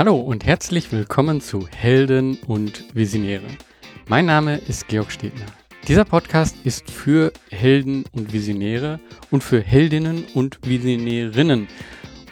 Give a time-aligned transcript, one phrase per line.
[0.00, 3.44] Hallo und herzlich willkommen zu Helden und Visionäre.
[4.08, 5.44] Mein Name ist Georg Stedner.
[5.88, 8.98] Dieser Podcast ist für Helden und Visionäre
[9.30, 11.68] und für Heldinnen und Visionärinnen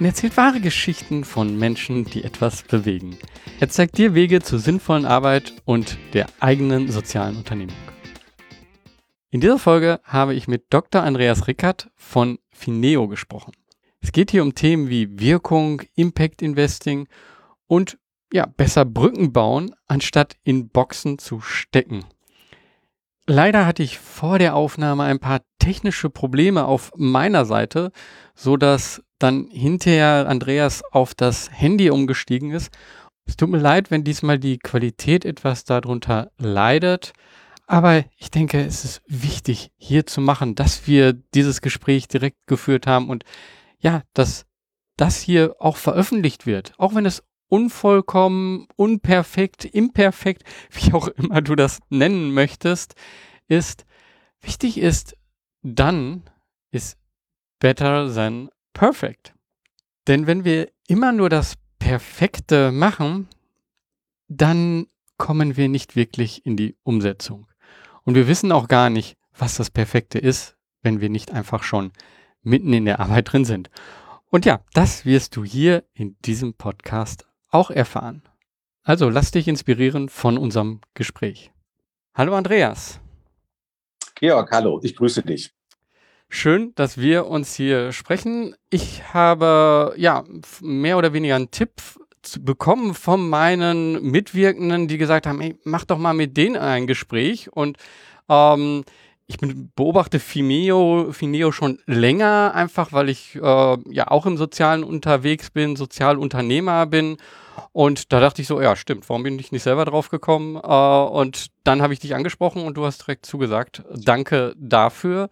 [0.01, 3.19] und erzählt wahre Geschichten von Menschen, die etwas bewegen.
[3.61, 7.77] Er zeigt dir Wege zur sinnvollen Arbeit und der eigenen sozialen Unternehmung.
[9.31, 11.03] In dieser Folge habe ich mit Dr.
[11.03, 13.53] Andreas Rickert von Fineo gesprochen.
[14.01, 17.07] Es geht hier um Themen wie Wirkung, Impact Investing
[17.69, 17.99] und
[18.33, 22.05] ja, besser Brücken bauen, anstatt in Boxen zu stecken.
[23.27, 27.93] Leider hatte ich vor der Aufnahme ein paar technische Probleme auf meiner Seite,
[28.35, 32.73] so dass dann hinterher Andreas auf das Handy umgestiegen ist.
[33.27, 37.13] Es tut mir leid, wenn diesmal die Qualität etwas darunter leidet.
[37.67, 42.87] Aber ich denke, es ist wichtig hier zu machen, dass wir dieses Gespräch direkt geführt
[42.87, 43.25] haben und
[43.79, 44.47] ja, dass
[44.97, 46.73] das hier auch veröffentlicht wird.
[46.79, 52.95] Auch wenn es unvollkommen, unperfekt, imperfekt, wie auch immer du das nennen möchtest,
[53.49, 53.87] ist,
[54.41, 55.17] wichtig ist,
[55.63, 56.23] dann
[56.71, 56.99] ist
[57.59, 59.35] better than perfect.
[60.07, 63.29] Denn wenn wir immer nur das Perfekte machen,
[64.29, 64.87] dann
[65.17, 67.47] kommen wir nicht wirklich in die Umsetzung.
[68.05, 71.93] Und wir wissen auch gar nicht, was das Perfekte ist, wenn wir nicht einfach schon
[72.43, 73.71] mitten in der Arbeit drin sind.
[74.31, 78.23] Und ja, das wirst du hier in diesem Podcast auch erfahren.
[78.83, 81.51] Also lass dich inspirieren von unserem Gespräch.
[82.15, 83.01] Hallo Andreas.
[84.15, 85.53] Georg, hallo, ich grüße dich.
[86.29, 88.55] Schön, dass wir uns hier sprechen.
[88.71, 90.25] Ich habe ja
[90.61, 91.71] mehr oder weniger einen Tipp
[92.41, 97.51] bekommen von meinen Mitwirkenden, die gesagt haben, hey, mach doch mal mit denen ein Gespräch.
[97.53, 97.79] Und
[98.29, 98.85] ähm,
[99.29, 99.37] ich
[99.77, 103.41] beobachte Fineo, Fineo schon länger, einfach weil ich äh,
[103.91, 107.19] ja auch im Sozialen unterwegs bin, Sozialunternehmer bin.
[107.73, 110.57] Und da dachte ich so, ja, stimmt, warum bin ich nicht selber drauf gekommen?
[110.57, 113.83] Äh, und dann habe ich dich angesprochen und du hast direkt zugesagt.
[113.95, 115.29] Danke dafür.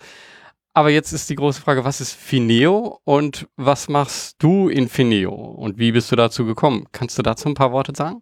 [0.74, 5.32] Aber jetzt ist die große Frage, was ist Fineo und was machst du in Fineo
[5.32, 6.84] und wie bist du dazu gekommen?
[6.92, 8.20] Kannst du dazu ein paar Worte sagen?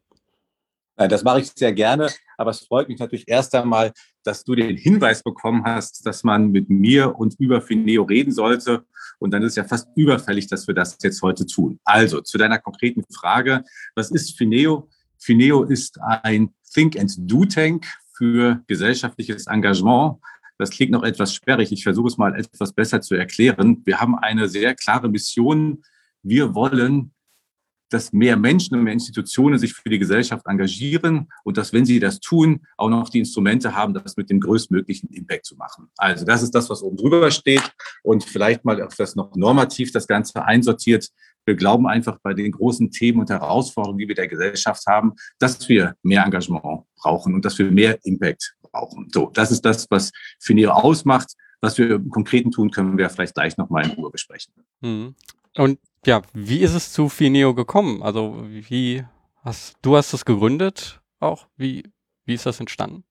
[0.97, 4.77] Das mache ich sehr gerne, aber es freut mich natürlich erst einmal, dass du den
[4.77, 8.85] Hinweis bekommen hast, dass man mit mir und über Fineo reden sollte.
[9.19, 11.81] Und dann ist es ja fast überfällig, dass wir das jetzt heute tun.
[11.85, 14.89] Also zu deiner konkreten Frage, was ist Fineo?
[15.19, 20.17] Fineo ist ein Think and Do Tank für gesellschaftliches Engagement.
[20.59, 21.73] Das klingt noch etwas sperrig.
[21.73, 23.83] Ich versuche es mal etwas besser zu erklären.
[23.85, 25.83] Wir haben eine sehr klare Mission.
[26.23, 27.13] Wir wollen,
[27.95, 32.01] dass mehr Menschen und mehr Institutionen sich für die Gesellschaft engagieren und dass, wenn sie
[32.01, 35.87] das tun, auch noch die Instrumente haben, das mit dem größtmöglichen Impact zu machen.
[35.97, 37.63] Also das ist das, was oben drüber steht
[38.03, 41.09] und vielleicht mal das noch normativ das Ganze einsortiert.
[41.47, 45.69] Wir glauben einfach bei den großen Themen und Herausforderungen, die wir der Gesellschaft haben, dass
[45.69, 49.09] wir mehr Engagement brauchen und dass wir mehr Impact brauchen.
[49.13, 50.11] So, das ist das, was
[50.41, 51.33] Fineo ausmacht.
[51.61, 54.53] Was wir im Konkreten tun, können wir vielleicht gleich nochmal in Ruhe besprechen.
[54.81, 55.15] Mhm.
[55.57, 58.03] Und ja, wie ist es zu Fineo gekommen?
[58.03, 59.05] Also wie
[59.43, 61.47] hast du hast es gegründet auch?
[61.57, 61.85] Wie,
[62.25, 63.05] wie ist das entstanden?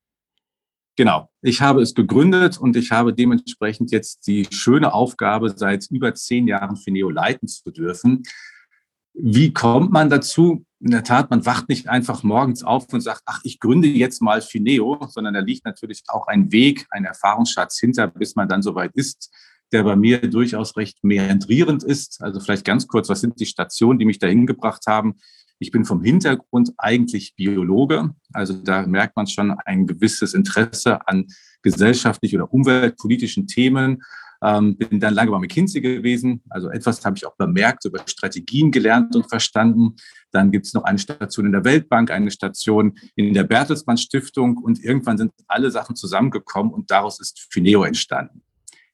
[0.95, 1.29] Genau.
[1.41, 6.47] Ich habe es gegründet und ich habe dementsprechend jetzt die schöne Aufgabe, seit über zehn
[6.47, 8.23] Jahren Fineo leiten zu dürfen.
[9.13, 10.65] Wie kommt man dazu?
[10.79, 14.21] In der Tat, man wacht nicht einfach morgens auf und sagt, ach, ich gründe jetzt
[14.21, 18.61] mal Fineo, sondern da liegt natürlich auch ein Weg, ein Erfahrungsschatz hinter, bis man dann
[18.61, 19.31] soweit ist,
[19.73, 22.21] der bei mir durchaus recht meandrierend ist.
[22.21, 25.15] Also vielleicht ganz kurz, was sind die Stationen, die mich dahin gebracht haben?
[25.59, 28.11] Ich bin vom Hintergrund eigentlich Biologe.
[28.31, 31.27] Also da merkt man schon ein gewisses Interesse an
[31.61, 34.03] gesellschaftlich oder umweltpolitischen Themen
[34.43, 36.43] ähm, bin dann lange bei McKinsey gewesen.
[36.49, 39.95] Also etwas habe ich auch bemerkt, über Strategien gelernt und verstanden.
[40.31, 44.57] Dann gibt es noch eine Station in der Weltbank, eine Station in der Bertelsmann Stiftung
[44.57, 48.43] und irgendwann sind alle Sachen zusammengekommen und daraus ist Fineo entstanden.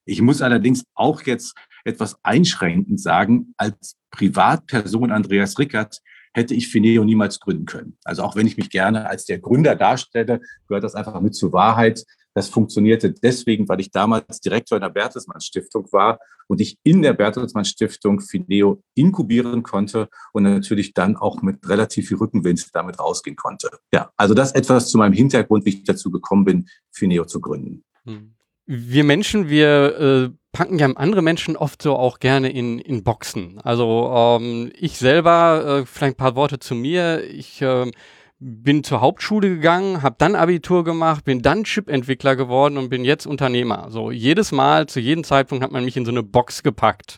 [0.10, 1.54] Ich muss allerdings auch jetzt
[1.86, 6.00] etwas einschränkend sagen, als Privatperson Andreas Rickert
[6.34, 7.96] hätte ich Fineo niemals gründen können.
[8.04, 11.54] Also auch wenn ich mich gerne als der Gründer darstelle, gehört das einfach mit zur
[11.54, 12.04] Wahrheit.
[12.34, 16.18] Das funktionierte deswegen, weil ich damals Direktor in der Bertelsmann Stiftung war
[16.48, 22.08] und ich in der Bertelsmann Stiftung Fineo inkubieren konnte und natürlich dann auch mit relativ
[22.08, 23.70] viel Rückenwind damit rausgehen konnte.
[23.94, 27.84] Ja, also das etwas zu meinem Hintergrund, wie ich dazu gekommen bin, Fineo zu gründen.
[28.06, 28.34] Hm.
[28.72, 33.60] Wir Menschen, wir äh, packen ja andere Menschen oft so auch gerne in, in Boxen.
[33.62, 37.24] Also ähm, ich selber, äh, vielleicht ein paar Worte zu mir.
[37.24, 37.90] Ich äh,
[38.38, 43.26] bin zur Hauptschule gegangen, habe dann Abitur gemacht, bin dann Chip-Entwickler geworden und bin jetzt
[43.26, 43.88] Unternehmer.
[43.90, 47.18] So jedes Mal, zu jedem Zeitpunkt hat man mich in so eine Box gepackt.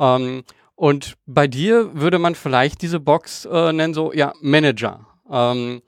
[0.00, 0.42] Ähm,
[0.74, 5.06] Und bei dir würde man vielleicht diese Box äh, nennen, so, ja, Manager.
[5.30, 5.82] Ähm,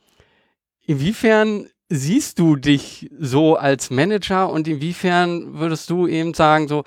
[0.85, 6.85] inwiefern siehst du dich so als Manager und inwiefern würdest du eben sagen, so,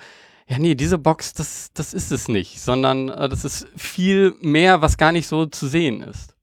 [0.47, 4.81] ja, nee, diese Box, das, das ist es nicht, sondern äh, das ist viel mehr,
[4.81, 6.35] was gar nicht so zu sehen ist.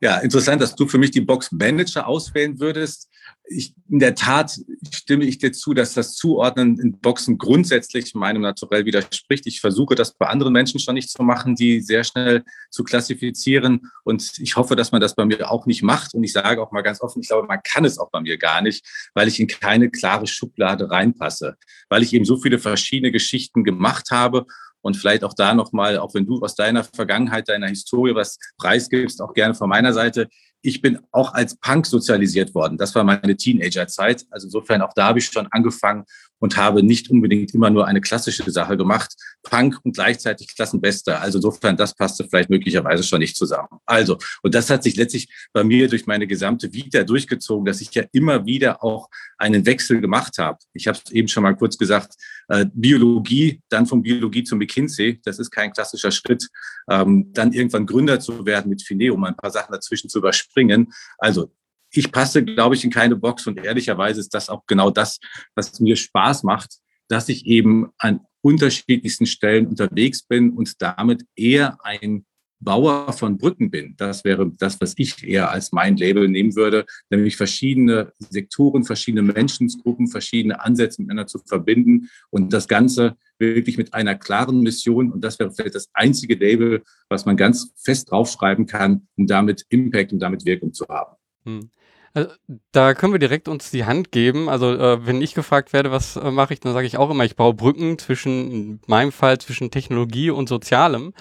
[0.00, 3.08] Ja, interessant, dass du für mich die Box Manager auswählen würdest
[3.46, 4.58] ich, in der Tat
[4.90, 9.46] stimme ich dir zu, dass das Zuordnen in Boxen grundsätzlich meinem Naturell widerspricht.
[9.46, 13.90] Ich versuche das bei anderen Menschen schon nicht zu machen, die sehr schnell zu klassifizieren.
[14.02, 16.14] Und ich hoffe, dass man das bei mir auch nicht macht.
[16.14, 18.38] Und ich sage auch mal ganz offen, ich glaube, man kann es auch bei mir
[18.38, 21.56] gar nicht, weil ich in keine klare Schublade reinpasse,
[21.90, 24.46] weil ich eben so viele verschiedene Geschichten gemacht habe
[24.80, 29.20] und vielleicht auch da nochmal, auch wenn du aus deiner Vergangenheit, deiner Historie was preisgibst,
[29.20, 30.28] auch gerne von meiner Seite
[30.64, 32.78] ich bin auch als Punk sozialisiert worden.
[32.78, 34.24] Das war meine Teenagerzeit.
[34.30, 36.04] Also insofern auch da habe ich schon angefangen
[36.38, 39.14] und habe nicht unbedingt immer nur eine klassische Sache gemacht.
[39.42, 41.20] Punk und gleichzeitig Klassenbester.
[41.20, 43.68] Also insofern, das passte vielleicht möglicherweise schon nicht zusammen.
[43.84, 47.94] Also, und das hat sich letztlich bei mir durch meine gesamte Vita durchgezogen, dass ich
[47.94, 49.08] ja immer wieder auch
[49.38, 50.58] einen Wechsel gemacht habe.
[50.72, 52.14] Ich habe es eben schon mal kurz gesagt,
[52.48, 56.48] äh, Biologie, dann von Biologie zum McKinsey, das ist kein klassischer Schritt.
[56.90, 60.22] Ähm, dann irgendwann Gründer zu werden mit Fineo, um ein paar Sachen dazwischen zu
[60.54, 60.92] überspringen.
[61.18, 61.50] Also
[61.90, 65.20] ich passe, glaube ich, in keine Box und ehrlicherweise ist das auch genau das,
[65.54, 66.78] was mir Spaß macht,
[67.08, 72.26] dass ich eben an unterschiedlichsten Stellen unterwegs bin und damit eher ein
[72.64, 73.94] Bauer von Brücken bin.
[73.96, 79.22] Das wäre das, was ich eher als mein Label nehmen würde, nämlich verschiedene Sektoren, verschiedene
[79.22, 85.12] Menschengruppen, verschiedene Ansätze miteinander zu verbinden und das Ganze wirklich mit einer klaren Mission.
[85.12, 89.64] Und das wäre vielleicht das einzige Label, was man ganz fest draufschreiben kann, um damit
[89.68, 91.16] Impact und damit Wirkung zu haben.
[91.44, 91.70] Hm.
[92.16, 92.30] Also,
[92.70, 94.48] da können wir direkt uns die Hand geben.
[94.48, 97.24] Also äh, wenn ich gefragt werde, was äh, mache ich, dann sage ich auch immer,
[97.24, 101.12] ich baue Brücken zwischen, in meinem Fall zwischen Technologie und Sozialem,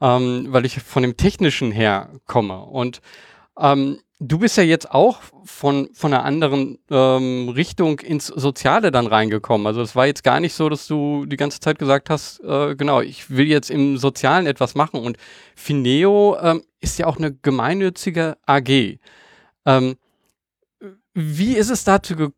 [0.00, 2.60] ähm, weil ich von dem Technischen her komme.
[2.60, 3.00] Und
[3.58, 9.06] ähm, du bist ja jetzt auch von, von einer anderen ähm, Richtung ins Soziale dann
[9.06, 9.66] reingekommen.
[9.66, 12.76] Also es war jetzt gar nicht so, dass du die ganze Zeit gesagt hast, äh,
[12.76, 15.00] genau, ich will jetzt im Sozialen etwas machen.
[15.00, 15.16] Und
[15.56, 18.98] Fineo ähm, ist ja auch eine gemeinnützige AG.
[19.66, 19.96] Ähm,
[21.14, 22.28] wie ist es dazu ge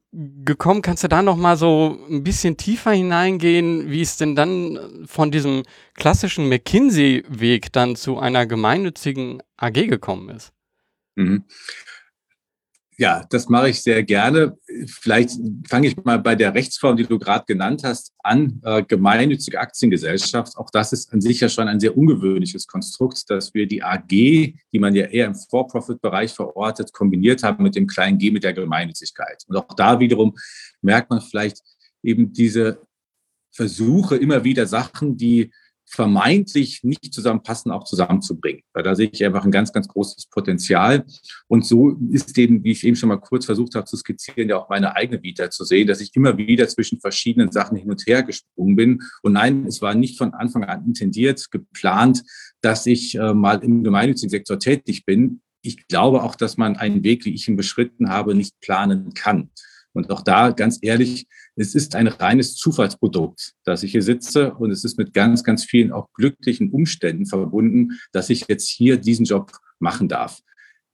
[0.45, 0.83] gekommen?
[0.83, 5.31] Kannst du da noch mal so ein bisschen tiefer hineingehen, wie es denn dann von
[5.31, 5.63] diesem
[5.95, 10.53] klassischen McKinsey-Weg dann zu einer gemeinnützigen AG gekommen ist?
[11.15, 11.45] Mhm.
[12.99, 14.57] Ja, das mache ich sehr gerne.
[14.87, 15.31] Vielleicht
[15.67, 18.61] fange ich mal bei der Rechtsform, die du gerade genannt hast, an.
[18.65, 20.57] Äh, gemeinnützige Aktiengesellschaft.
[20.59, 24.09] Auch das ist an sich ja schon ein sehr ungewöhnliches Konstrukt, dass wir die AG,
[24.09, 28.53] die man ja eher im For-Profit-Bereich verortet, kombiniert haben mit dem kleinen G, mit der
[28.53, 29.43] Gemeinnützigkeit.
[29.49, 30.37] Und auch da wiederum
[30.83, 31.63] merkt man vielleicht
[32.03, 32.81] eben diese
[33.51, 35.51] Versuche, immer wieder Sachen, die
[35.93, 38.63] vermeintlich nicht zusammenpassen, auch zusammenzubringen.
[38.73, 41.05] Weil da sehe ich einfach ein ganz, ganz großes Potenzial.
[41.49, 44.57] Und so ist eben, wie ich eben schon mal kurz versucht habe zu skizzieren, ja
[44.57, 48.07] auch meine eigene Vita zu sehen, dass ich immer wieder zwischen verschiedenen Sachen hin und
[48.07, 49.03] her gesprungen bin.
[49.23, 52.23] Und nein, es war nicht von Anfang an intendiert, geplant,
[52.63, 55.43] dass ich äh, mal im gemeinnützigen Sektor tätig bin.
[55.61, 59.51] Ich glaube auch, dass man einen Weg, wie ich ihn beschritten habe, nicht planen kann.
[59.93, 64.71] Und auch da, ganz ehrlich, es ist ein reines Zufallsprodukt, dass ich hier sitze und
[64.71, 69.27] es ist mit ganz, ganz vielen auch glücklichen Umständen verbunden, dass ich jetzt hier diesen
[69.27, 70.41] Job machen darf.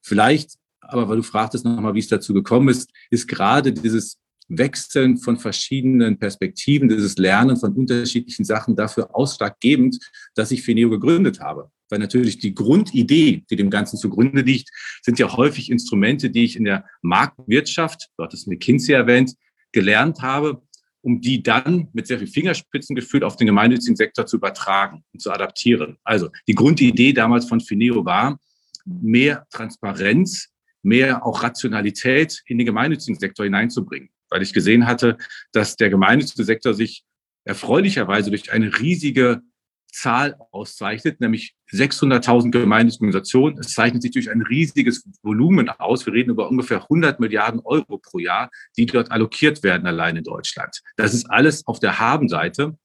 [0.02, 5.18] Vielleicht, aber weil du fragtest nochmal, wie es dazu gekommen ist, ist gerade dieses Wechseln
[5.18, 9.98] von verschiedenen Perspektiven, dieses Lernen von unterschiedlichen Sachen dafür ausschlaggebend,
[10.34, 11.70] dass ich Fineo gegründet habe.
[11.90, 14.70] Weil natürlich die Grundidee, die dem Ganzen zugrunde liegt,
[15.02, 19.34] sind ja häufig Instrumente, die ich in der Marktwirtschaft, du hattest McKinsey erwähnt,
[19.72, 20.62] gelernt habe,
[21.00, 25.30] um die dann mit sehr viel Fingerspitzengefühl auf den gemeinnützigen Sektor zu übertragen und zu
[25.30, 25.96] adaptieren.
[26.04, 28.38] Also die Grundidee damals von Fineo war,
[28.84, 30.48] mehr Transparenz,
[30.82, 35.18] mehr auch Rationalität in den gemeinnützigen Sektor hineinzubringen, weil ich gesehen hatte,
[35.52, 37.04] dass der gemeinnützige Sektor sich
[37.44, 39.42] erfreulicherweise durch eine riesige
[39.90, 43.16] Zahl auszeichnet, nämlich 600.000 gemeinnützige.
[43.58, 46.06] Es zeichnet sich durch ein riesiges Volumen aus.
[46.06, 50.24] Wir reden über ungefähr 100 Milliarden Euro pro Jahr, die dort allokiert werden allein in
[50.24, 50.82] Deutschland.
[50.96, 52.76] Das ist alles auf der Habenseite.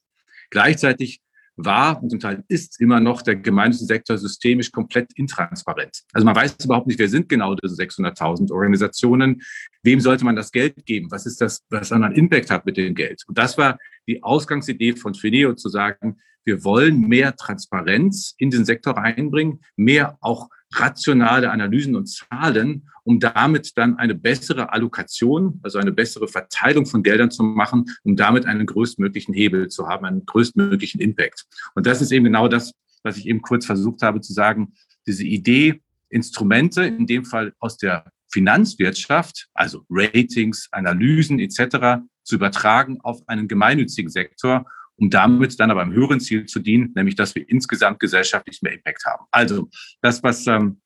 [0.50, 1.20] Gleichzeitig
[1.56, 6.02] war und zum Teil ist immer noch der gemeinnützige Sektor systemisch komplett intransparent.
[6.12, 9.42] Also man weiß überhaupt nicht, wer sind genau diese 600.000 Organisationen,
[9.82, 12.94] wem sollte man das Geld geben, was ist das, was einen Impact hat mit dem
[12.94, 13.22] Geld.
[13.28, 18.64] Und das war die Ausgangsidee von Fineo zu sagen, wir wollen mehr Transparenz in den
[18.64, 25.78] Sektor reinbringen, mehr auch rationale Analysen und Zahlen, um damit dann eine bessere Allokation, also
[25.78, 30.26] eine bessere Verteilung von Geldern zu machen, um damit einen größtmöglichen Hebel zu haben, einen
[30.26, 31.46] größtmöglichen Impact.
[31.74, 34.74] Und das ist eben genau das, was ich eben kurz versucht habe zu sagen.
[35.06, 43.00] Diese Idee, Instrumente, in dem Fall aus der Finanzwirtschaft, also Ratings, Analysen etc., zu übertragen
[43.02, 44.66] auf einen gemeinnützigen Sektor,
[44.96, 48.72] um damit dann aber einem höheren Ziel zu dienen, nämlich dass wir insgesamt gesellschaftlich mehr
[48.72, 49.26] Impact haben.
[49.30, 49.68] Also
[50.00, 50.80] das, was ähm,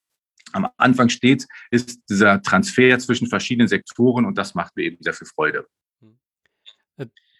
[0.52, 5.14] am Anfang steht, ist dieser Transfer zwischen verschiedenen Sektoren und das macht mir eben sehr
[5.14, 5.66] viel Freude.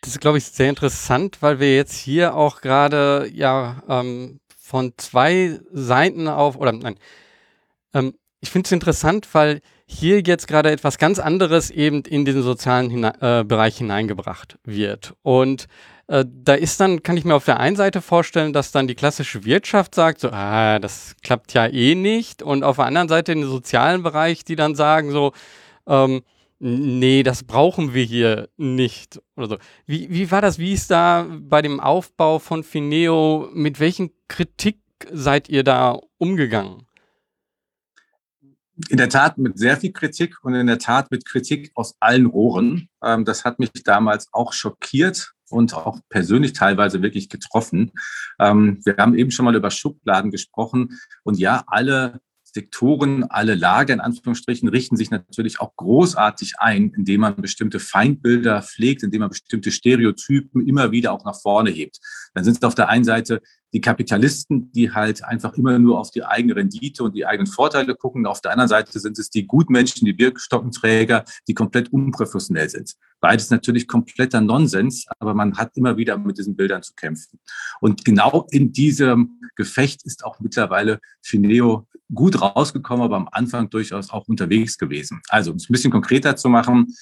[0.00, 4.92] Das ist, glaube ich, sehr interessant, weil wir jetzt hier auch gerade ja ähm, von
[4.96, 6.98] zwei Seiten auf, oder nein,
[7.94, 12.42] ähm, ich finde es interessant, weil hier jetzt gerade etwas ganz anderes eben in den
[12.42, 15.14] sozialen hina äh, Bereich hineingebracht wird.
[15.22, 15.66] Und
[16.08, 18.94] äh, da ist dann, kann ich mir auf der einen Seite vorstellen, dass dann die
[18.94, 22.42] klassische Wirtschaft sagt, so, ah, das klappt ja eh nicht.
[22.42, 25.32] Und auf der anderen Seite den sozialen Bereich, die dann sagen, so,
[25.86, 26.20] ähm,
[26.58, 29.56] nee, das brauchen wir hier nicht oder so.
[29.86, 30.58] Wie, wie war das?
[30.58, 34.78] Wie ist da bei dem Aufbau von Fineo, mit welchen Kritik
[35.10, 36.87] seid ihr da umgegangen?
[38.88, 42.26] In der Tat mit sehr viel Kritik und in der Tat mit Kritik aus allen
[42.26, 42.88] Rohren.
[43.02, 47.92] Ähm, das hat mich damals auch schockiert und auch persönlich teilweise wirklich getroffen.
[48.38, 52.20] Ähm, wir haben eben schon mal über Schubladen gesprochen und ja, alle
[52.52, 58.62] Sektoren, alle Lager in Anführungsstrichen richten sich natürlich auch großartig ein, indem man bestimmte Feindbilder
[58.62, 61.98] pflegt, indem man bestimmte Stereotypen immer wieder auch nach vorne hebt.
[62.34, 63.40] Dann sind es auf der einen Seite
[63.74, 67.94] die Kapitalisten, die halt einfach immer nur auf die eigene Rendite und die eigenen Vorteile
[67.94, 68.26] gucken.
[68.26, 72.94] Auf der anderen Seite sind es die Gutmenschen, die Birkenstockenträger, die komplett unprofessionell sind.
[73.20, 77.38] Beides natürlich kompletter Nonsens, aber man hat immer wieder mit diesen Bildern zu kämpfen.
[77.80, 84.10] Und genau in diesem Gefecht ist auch mittlerweile Fineo gut rausgekommen, aber am Anfang durchaus
[84.10, 85.20] auch unterwegs gewesen.
[85.28, 86.94] Also, um es ein bisschen konkreter zu machen,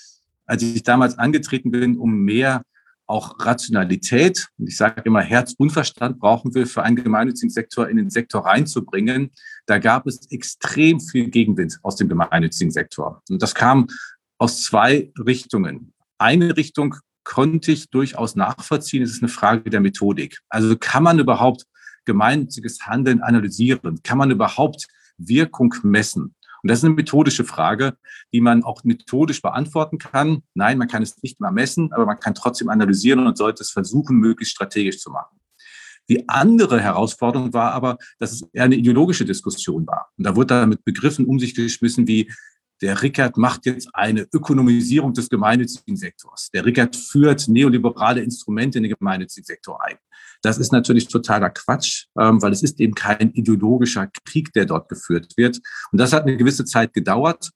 [0.47, 2.63] als ich damals angetreten bin, um mehr
[3.07, 7.89] auch Rationalität, und ich sage immer Herz und Verstand brauchen wir für einen gemeinnützigen Sektor
[7.89, 9.31] in den Sektor reinzubringen.
[9.67, 13.23] Da gab es extrem viel Gegenwind aus dem gemeinnützigen Sektor.
[13.31, 13.87] Und das kam
[14.39, 15.93] aus zwei Richtungen.
[16.19, 19.03] Eine Richtung konnte ich durchaus nachvollziehen.
[19.03, 20.39] Es ist eine Frage der Methodik.
[20.49, 21.65] Also kann man überhaupt
[22.05, 24.01] gemeinnütziges Handeln analysieren?
[24.03, 24.87] Kann man überhaupt
[25.19, 26.35] Wirkung messen?
[26.63, 27.97] Und das ist eine methodische Frage,
[28.33, 30.43] die man auch methodisch beantworten kann.
[30.55, 33.71] Nein, man kann es nicht mehr messen, aber man kann trotzdem analysieren und sollte es
[33.71, 35.39] versuchen, möglichst strategisch zu machen.
[36.09, 40.09] Die andere Herausforderung war aber, dass es eher eine ideologische Diskussion war.
[40.17, 42.31] Und da wurde da mit Begriffen um sich geschmissen wie
[42.83, 46.51] der Rickert macht jetzt eine Ökonomisierung des gemeinnützigen Sektors.
[46.53, 49.97] Der Rickert führt neoliberale Instrumente in den gemeinnützigen Sektor ein.
[50.43, 54.89] Das ist natürlich totaler Quatsch, ähm, weil es ist eben kein ideologischer Krieg, der dort
[54.89, 55.59] geführt wird.
[55.93, 57.51] Und das hat eine gewisse Zeit gedauert.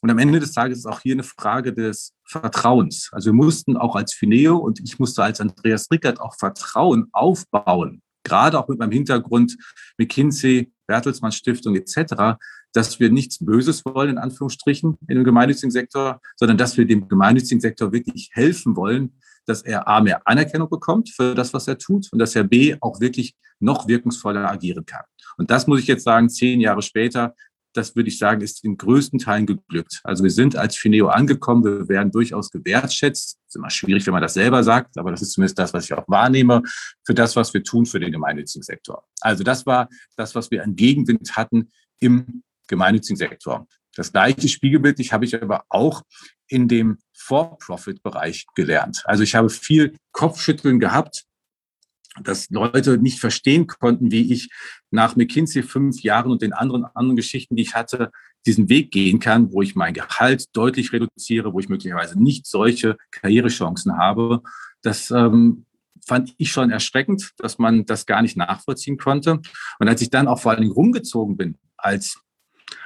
[0.00, 3.08] Und am Ende des Tages ist auch hier eine Frage des Vertrauens.
[3.12, 8.02] Also wir mussten auch als Fineo und ich musste als Andreas Rickert auch Vertrauen aufbauen,
[8.22, 9.56] gerade auch mit meinem Hintergrund
[9.98, 12.36] McKinsey, Bertelsmann Stiftung etc.,
[12.74, 17.08] dass wir nichts Böses wollen, in Anführungsstrichen, in dem gemeinnützigen Sektor, sondern dass wir dem
[17.08, 19.14] gemeinnützigen Sektor wirklich helfen wollen,
[19.46, 22.76] dass er A, mehr Anerkennung bekommt für das, was er tut und dass er B,
[22.80, 25.04] auch wirklich noch wirkungsvoller agieren kann.
[25.36, 27.34] Und das muss ich jetzt sagen, zehn Jahre später,
[27.74, 30.00] das würde ich sagen, ist in größten Teilen geglückt.
[30.04, 33.38] Also wir sind als Fineo angekommen, wir werden durchaus gewertschätzt.
[33.46, 35.92] ist immer schwierig, wenn man das selber sagt, aber das ist zumindest das, was ich
[35.92, 36.62] auch wahrnehme,
[37.04, 39.04] für das, was wir tun für den gemeinnützigen Sektor.
[39.20, 43.66] Also das war das, was wir an Gegenwind hatten im gemeinnützigen Sektor.
[43.96, 46.02] Das gleiche Spiegelbild ich habe ich aber auch
[46.48, 49.02] in dem For-Profit-Bereich gelernt.
[49.06, 51.24] Also ich habe viel Kopfschütteln gehabt,
[52.22, 54.50] dass Leute nicht verstehen konnten, wie ich
[54.90, 58.10] nach McKinsey fünf Jahren und den anderen anderen Geschichten, die ich hatte,
[58.46, 62.96] diesen Weg gehen kann, wo ich mein Gehalt deutlich reduziere, wo ich möglicherweise nicht solche
[63.10, 64.42] Karrierechancen habe.
[64.82, 65.64] Das ähm,
[66.06, 69.40] fand ich schon erschreckend, dass man das gar nicht nachvollziehen konnte.
[69.78, 72.20] Und als ich dann auch vor allen Dingen rumgezogen bin als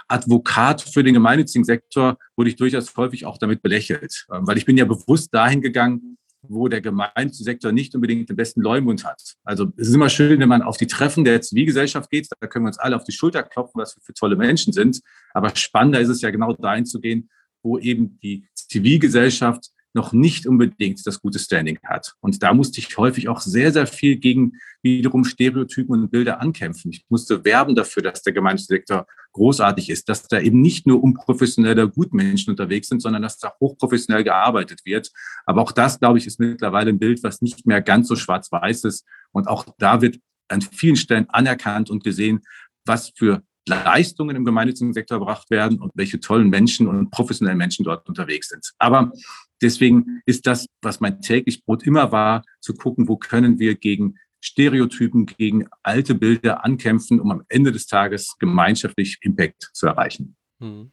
[0.09, 4.65] Advokat für den gemeinnützigen Sektor wurde ich durchaus häufig auch damit belächelt, ähm, weil ich
[4.65, 9.21] bin ja bewusst dahin gegangen, wo der gemeinnützige Sektor nicht unbedingt den besten Leumund hat.
[9.45, 12.65] Also es ist immer schön, wenn man auf die Treffen der Zivilgesellschaft geht, da können
[12.65, 15.01] wir uns alle auf die Schulter klopfen, was wir für tolle Menschen sind.
[15.35, 17.29] Aber spannender ist es ja genau dahin zu gehen,
[17.63, 22.15] wo eben die Zivilgesellschaft noch nicht unbedingt das gute Standing hat.
[22.21, 26.93] Und da musste ich häufig auch sehr, sehr viel gegen wiederum Stereotypen und Bilder ankämpfen.
[26.93, 31.89] Ich musste werben dafür, dass der Gemeinschaftssektor großartig ist, dass da eben nicht nur unprofessionelle
[31.89, 35.11] Gutmenschen unterwegs sind, sondern dass da hochprofessionell gearbeitet wird.
[35.47, 38.85] Aber auch das, glaube ich, ist mittlerweile ein Bild, was nicht mehr ganz so schwarz-weiß
[38.85, 39.05] ist.
[39.33, 42.41] Und auch da wird an vielen Stellen anerkannt und gesehen,
[42.87, 47.85] was für Leistungen im gemeinnützigen Sektor erbracht werden und welche tollen Menschen und professionellen Menschen
[47.85, 48.73] dort unterwegs sind.
[48.79, 49.13] Aber
[49.63, 54.17] deswegen ist das, was mein täglich Brot immer war, zu gucken, wo können wir gegen
[54.41, 60.37] Stereotypen, gegen alte Bilder ankämpfen, um am Ende des Tages gemeinschaftlich Impact zu erreichen.
[60.61, 60.91] Hm.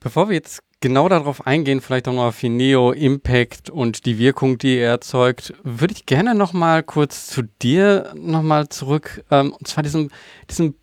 [0.00, 4.58] Bevor wir jetzt genau darauf eingehen, vielleicht auch noch auf Fineo, Impact und die Wirkung,
[4.58, 9.52] die er erzeugt, würde ich gerne noch mal kurz zu dir noch mal zurück, ähm,
[9.52, 10.10] und zwar diesen,
[10.50, 10.74] diesen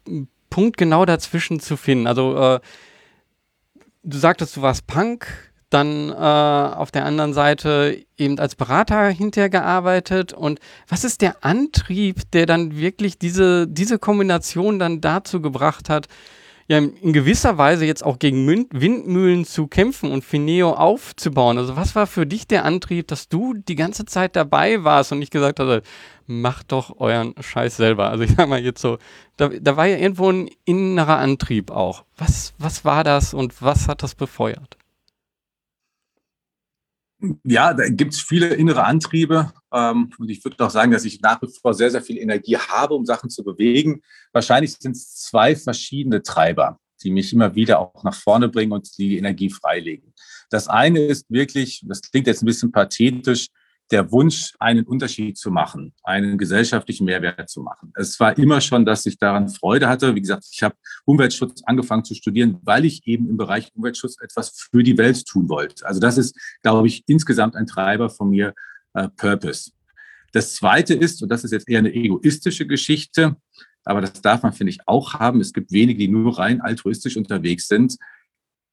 [0.50, 2.08] Punkt genau dazwischen zu finden.
[2.08, 2.60] Also äh,
[4.02, 9.50] du sagtest, du warst Punk, dann äh, auf der anderen Seite eben als Berater hinterher
[9.50, 10.34] gearbeitet.
[10.34, 16.08] Und was ist der Antrieb, der dann wirklich diese, diese Kombination dann dazu gebracht hat,
[16.68, 21.58] ja in gewisser Weise jetzt auch gegen Windmühlen zu kämpfen und Fineo aufzubauen.
[21.58, 25.20] Also was war für dich der Antrieb, dass du die ganze Zeit dabei warst und
[25.20, 25.84] nicht gesagt hast,
[26.28, 28.10] macht doch euren Scheiß selber.
[28.10, 28.98] Also ich sag mal jetzt so,
[29.38, 32.06] da, da war ja irgendwo ein innerer Antrieb auch.
[32.18, 34.78] Was, was war das und was hat das befeuert?
[37.44, 39.52] Ja, da gibt es viele innere Antriebe.
[39.72, 42.58] Ähm, und ich würde auch sagen, dass ich nach wie vor sehr, sehr viel Energie
[42.58, 44.02] habe, um Sachen zu bewegen.
[44.34, 48.98] Wahrscheinlich sind es zwei verschiedene Treiber, die mich immer wieder auch nach vorne bringen und
[48.98, 50.14] die Energie freilegen.
[50.50, 53.48] Das eine ist wirklich, das klingt jetzt ein bisschen pathetisch,
[53.92, 57.92] der Wunsch, einen Unterschied zu machen, einen gesellschaftlichen Mehrwert zu machen.
[57.96, 60.16] Es war immer schon, dass ich daran Freude hatte.
[60.16, 64.68] Wie gesagt, ich habe Umweltschutz angefangen zu studieren, weil ich eben im Bereich Umweltschutz etwas
[64.72, 65.86] für die Welt tun wollte.
[65.86, 68.54] Also das ist, glaube ich, insgesamt ein Treiber von mir,
[68.94, 69.72] äh, Purpose.
[70.32, 73.36] Das Zweite ist, und das ist jetzt eher eine egoistische Geschichte,
[73.84, 75.42] aber das darf man, finde ich, auch haben.
[75.42, 77.98] Es gibt wenige, die nur rein altruistisch unterwegs sind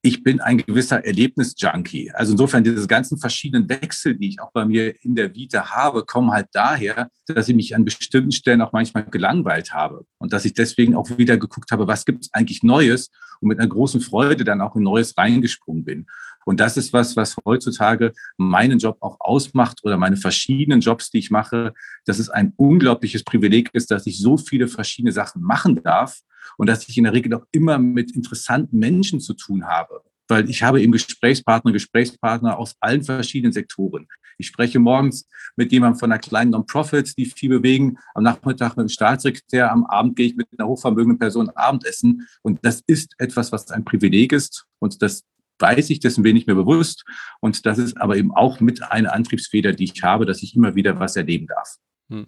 [0.01, 2.11] ich bin ein gewisser Erlebnisjunkie.
[2.11, 6.05] Also insofern diese ganzen verschiedenen Wechsel, die ich auch bei mir in der Vita habe,
[6.05, 10.45] kommen halt daher, dass ich mich an bestimmten Stellen auch manchmal gelangweilt habe und dass
[10.45, 13.99] ich deswegen auch wieder geguckt habe, was gibt es eigentlich Neues und mit einer großen
[13.99, 16.07] Freude dann auch in Neues reingesprungen bin.
[16.45, 21.19] Und das ist was, was heutzutage meinen Job auch ausmacht oder meine verschiedenen Jobs, die
[21.19, 21.73] ich mache,
[22.05, 26.21] dass es ein unglaubliches Privileg ist, dass ich so viele verschiedene Sachen machen darf
[26.57, 30.01] und dass ich in der Regel auch immer mit interessanten Menschen zu tun habe.
[30.27, 34.07] Weil ich habe eben Gesprächspartner, Gesprächspartner aus allen verschiedenen Sektoren.
[34.37, 38.85] Ich spreche morgens mit jemandem von einer kleinen Non-Profit, die viel bewegen, am Nachmittag mit
[38.85, 42.27] dem Staatssekretär, am Abend gehe ich mit einer hochvermögenden Person Abendessen.
[42.41, 44.65] Und das ist etwas, was ein Privileg ist.
[44.79, 45.23] Und das
[45.59, 47.03] weiß ich, dessen bin ich mir bewusst.
[47.41, 50.75] Und das ist aber eben auch mit einer Antriebsfeder, die ich habe, dass ich immer
[50.75, 51.75] wieder was erleben darf.
[52.09, 52.25] Hm.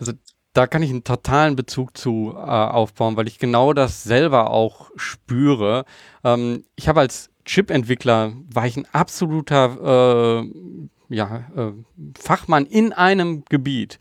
[0.00, 0.12] Also
[0.54, 4.90] da kann ich einen totalen Bezug zu äh, aufbauen, weil ich genau das selber auch
[4.96, 5.84] spüre.
[6.22, 11.72] Ähm, ich habe als Chip-Entwickler, war ich ein absoluter äh, ja, äh,
[12.18, 13.98] Fachmann in einem Gebiet.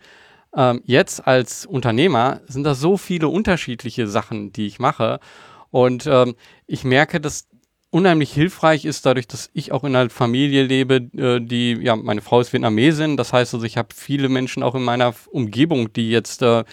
[0.55, 5.19] Ähm, jetzt als Unternehmer sind das so viele unterschiedliche Sachen, die ich mache.
[5.71, 6.35] Und ähm,
[6.67, 7.47] ich merke, dass
[7.93, 12.21] unheimlich hilfreich ist, dadurch, dass ich auch in einer Familie lebe, äh, die, ja, meine
[12.21, 16.10] Frau ist Vietnamesin, das heißt also, ich habe viele Menschen auch in meiner Umgebung, die
[16.10, 16.63] jetzt äh,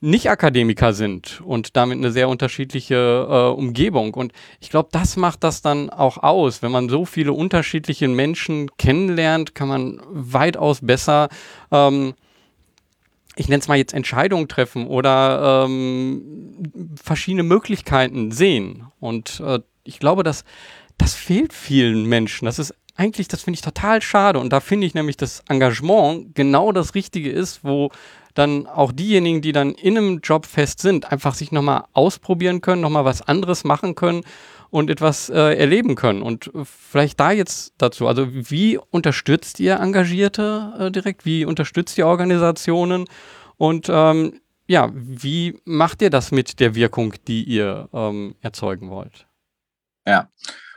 [0.00, 4.12] nicht Akademiker sind und damit eine sehr unterschiedliche äh, Umgebung.
[4.12, 6.62] Und ich glaube, das macht das dann auch aus.
[6.62, 11.28] Wenn man so viele unterschiedliche Menschen kennenlernt, kann man weitaus besser
[11.72, 12.14] ähm,
[13.36, 18.88] ich nenne es mal jetzt Entscheidungen treffen oder ähm, verschiedene Möglichkeiten sehen.
[18.98, 20.44] Und äh, ich glaube, dass
[20.98, 22.46] das fehlt vielen Menschen.
[22.46, 24.40] Das ist eigentlich, das finde ich total schade.
[24.40, 27.90] Und da finde ich nämlich, dass Engagement genau das Richtige ist, wo
[28.34, 32.82] dann auch diejenigen, die dann in einem Job fest sind, einfach sich nochmal ausprobieren können,
[32.82, 34.22] nochmal was anderes machen können
[34.70, 36.22] und etwas äh, erleben können.
[36.22, 41.24] Und äh, vielleicht da jetzt dazu, also wie unterstützt ihr Engagierte äh, direkt?
[41.24, 43.06] Wie unterstützt ihr Organisationen?
[43.56, 49.27] Und ähm, ja, wie macht ihr das mit der Wirkung, die ihr ähm, erzeugen wollt?
[50.08, 50.30] Ja,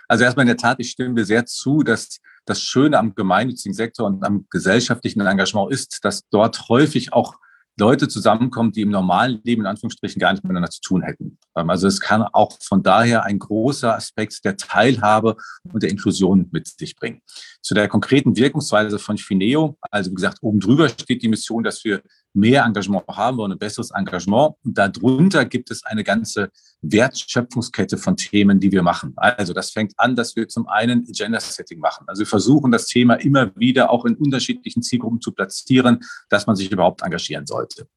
[0.09, 3.73] also erstmal in der Tat, ich stimme mir sehr zu, dass das Schöne am gemeinnützigen
[3.73, 7.35] Sektor und am gesellschaftlichen Engagement ist, dass dort häufig auch
[7.79, 11.37] Leute zusammenkommen, die im normalen Leben in Anführungsstrichen gar nicht miteinander zu tun hätten.
[11.55, 15.37] Ähm, also es kann auch von daher ein großer Aspekt der Teilhabe
[15.71, 17.21] und der Inklusion mit sich bringen.
[17.61, 21.85] Zu der konkreten Wirkungsweise von Fineo, also wie gesagt, oben drüber steht die Mission, dass
[21.85, 22.01] wir
[22.33, 24.55] mehr Engagement haben wollen, ein besseres Engagement.
[24.63, 26.49] Und darunter gibt es eine ganze
[26.81, 29.13] Wertschöpfungskette von Themen, die wir machen.
[29.15, 32.05] Also das fängt an, dass wir zum einen Agenda-Setting machen.
[32.07, 36.55] Also wir versuchen das Thema immer wieder auch in unterschiedlichen Zielgruppen zu platzieren, dass man
[36.55, 37.87] sich überhaupt engagieren sollte.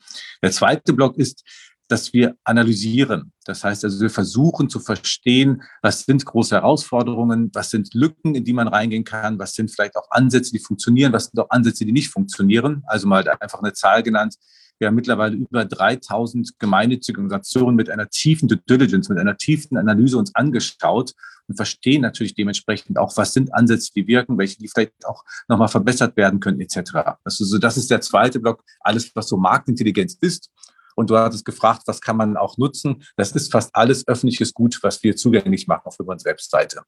[0.43, 1.45] Der zweite Block ist,
[1.89, 3.33] dass wir analysieren.
[3.45, 8.45] Das heißt also, wir versuchen zu verstehen, was sind große Herausforderungen, was sind Lücken, in
[8.45, 11.85] die man reingehen kann, was sind vielleicht auch Ansätze, die funktionieren, was sind auch Ansätze,
[11.85, 12.83] die nicht funktionieren.
[12.87, 14.37] Also mal einfach eine Zahl genannt.
[14.79, 19.77] Wir haben mittlerweile über 3000 gemeinnützige Organisationen mit einer tiefen Due Diligence, mit einer tiefen
[19.77, 21.13] Analyse uns angeschaut
[21.47, 25.69] und verstehen natürlich dementsprechend auch, was sind Ansätze, die wirken, welche die vielleicht auch nochmal
[25.69, 27.17] verbessert werden können, etc.
[27.23, 30.51] Also das ist der zweite Block, alles, was so Marktintelligenz ist.
[30.95, 33.03] Und du hattest gefragt, was kann man auch nutzen?
[33.17, 36.83] Das ist fast alles öffentliches Gut, was wir zugänglich machen auf unserer Webseite.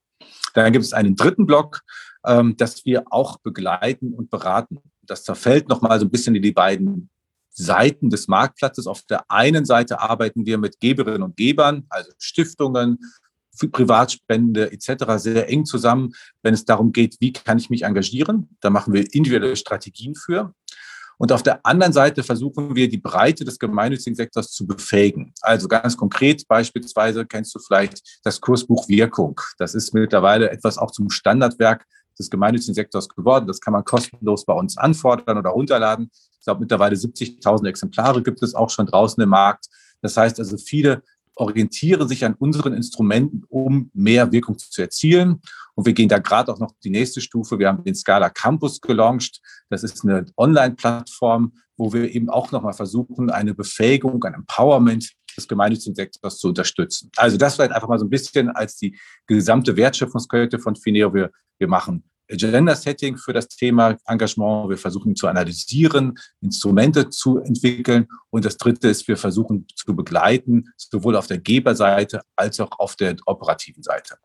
[0.54, 1.82] Dann gibt es einen dritten Block,
[2.24, 4.78] ähm, das wir auch begleiten und beraten.
[5.02, 7.10] Das zerfällt nochmal so ein bisschen in die beiden
[7.50, 8.86] Seiten des Marktplatzes.
[8.86, 12.98] Auf der einen Seite arbeiten wir mit Geberinnen und Gebern, also Stiftungen,
[13.72, 15.04] Privatspende etc.
[15.16, 18.50] sehr eng zusammen, wenn es darum geht, wie kann ich mich engagieren.
[18.60, 20.52] Da machen wir individuelle Strategien für.
[21.18, 25.32] Und auf der anderen Seite versuchen wir, die Breite des gemeinnützigen Sektors zu befähigen.
[25.40, 29.40] Also ganz konkret beispielsweise kennst du vielleicht das Kursbuch Wirkung.
[29.58, 31.86] Das ist mittlerweile etwas auch zum Standardwerk
[32.18, 33.46] des gemeinnützigen Sektors geworden.
[33.46, 36.10] Das kann man kostenlos bei uns anfordern oder runterladen.
[36.12, 39.66] Ich glaube, mittlerweile 70.000 Exemplare gibt es auch schon draußen im Markt.
[40.02, 41.02] Das heißt also, viele
[41.36, 45.40] orientieren sich an unseren Instrumenten, um mehr Wirkung zu erzielen.
[45.74, 47.58] Und wir gehen da gerade auch noch die nächste Stufe.
[47.58, 49.40] Wir haben den Scala Campus gelauncht.
[49.68, 55.46] Das ist eine Online-Plattform, wo wir eben auch nochmal versuchen, eine Befähigung, ein Empowerment des
[55.46, 57.10] gemeinnützigen Sektors zu unterstützen.
[57.16, 61.12] Also das vielleicht einfach mal so ein bisschen als die gesamte Wertschöpfungskette von Fineo.
[61.12, 64.68] Wir, wir machen Agenda-Setting für das Thema Engagement.
[64.68, 68.08] Wir versuchen zu analysieren, Instrumente zu entwickeln.
[68.30, 72.96] Und das Dritte ist, wir versuchen zu begleiten, sowohl auf der Geberseite als auch auf
[72.96, 74.16] der operativen Seite.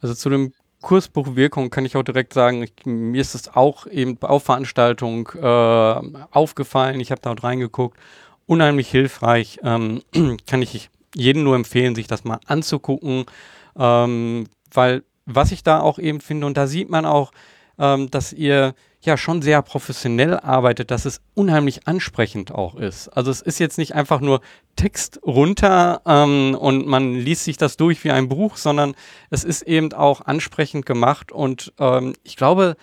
[0.00, 3.86] Also zu dem Kursbuch Wirkung kann ich auch direkt sagen, ich, mir ist es auch
[3.86, 7.00] eben auf Veranstaltung äh, aufgefallen.
[7.00, 7.98] Ich habe da reingeguckt.
[8.46, 9.60] Unheimlich hilfreich.
[9.62, 10.02] Ähm,
[10.46, 13.26] kann ich jedem nur empfehlen, sich das mal anzugucken,
[13.76, 15.02] ähm, weil
[15.34, 17.32] was ich da auch eben finde, und da sieht man auch,
[17.78, 23.08] ähm, dass ihr ja schon sehr professionell arbeitet, dass es unheimlich ansprechend auch ist.
[23.08, 24.42] Also es ist jetzt nicht einfach nur
[24.76, 28.94] Text runter ähm, und man liest sich das durch wie ein Buch, sondern
[29.30, 32.76] es ist eben auch ansprechend gemacht und ähm, ich glaube,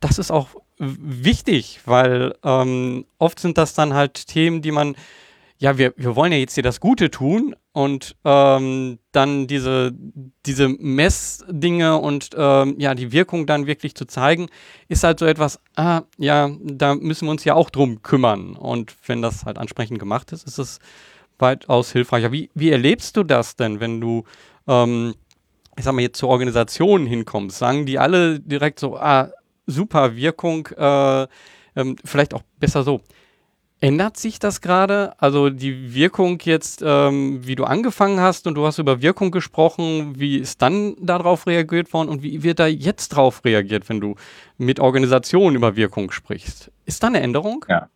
[0.00, 4.96] das ist auch wichtig, weil ähm, oft sind das dann halt Themen, die man
[5.60, 9.92] ja, wir, wir wollen ja jetzt hier das Gute tun und ähm, dann diese,
[10.46, 14.48] diese Messdinge und ähm, ja, die Wirkung dann wirklich zu zeigen,
[14.88, 18.56] ist halt so etwas, ah, ja, da müssen wir uns ja auch drum kümmern.
[18.56, 20.78] Und wenn das halt ansprechend gemacht ist, ist es
[21.38, 22.32] weitaus hilfreicher.
[22.32, 24.24] Wie, wie erlebst du das denn, wenn du,
[24.66, 25.14] ähm,
[25.76, 27.58] ich sag mal, jetzt zur Organisation hinkommst?
[27.58, 29.30] Sagen die alle direkt so, ah,
[29.66, 31.26] super Wirkung, äh,
[31.76, 33.02] ähm, vielleicht auch besser so
[33.82, 35.14] Ändert sich das gerade?
[35.18, 40.20] Also die Wirkung jetzt, ähm, wie du angefangen hast und du hast über Wirkung gesprochen,
[40.20, 44.16] wie ist dann darauf reagiert worden und wie wird da jetzt drauf reagiert, wenn du
[44.58, 46.70] mit Organisationen über Wirkung sprichst?
[46.84, 47.64] Ist da eine Änderung?
[47.70, 47.88] Ja.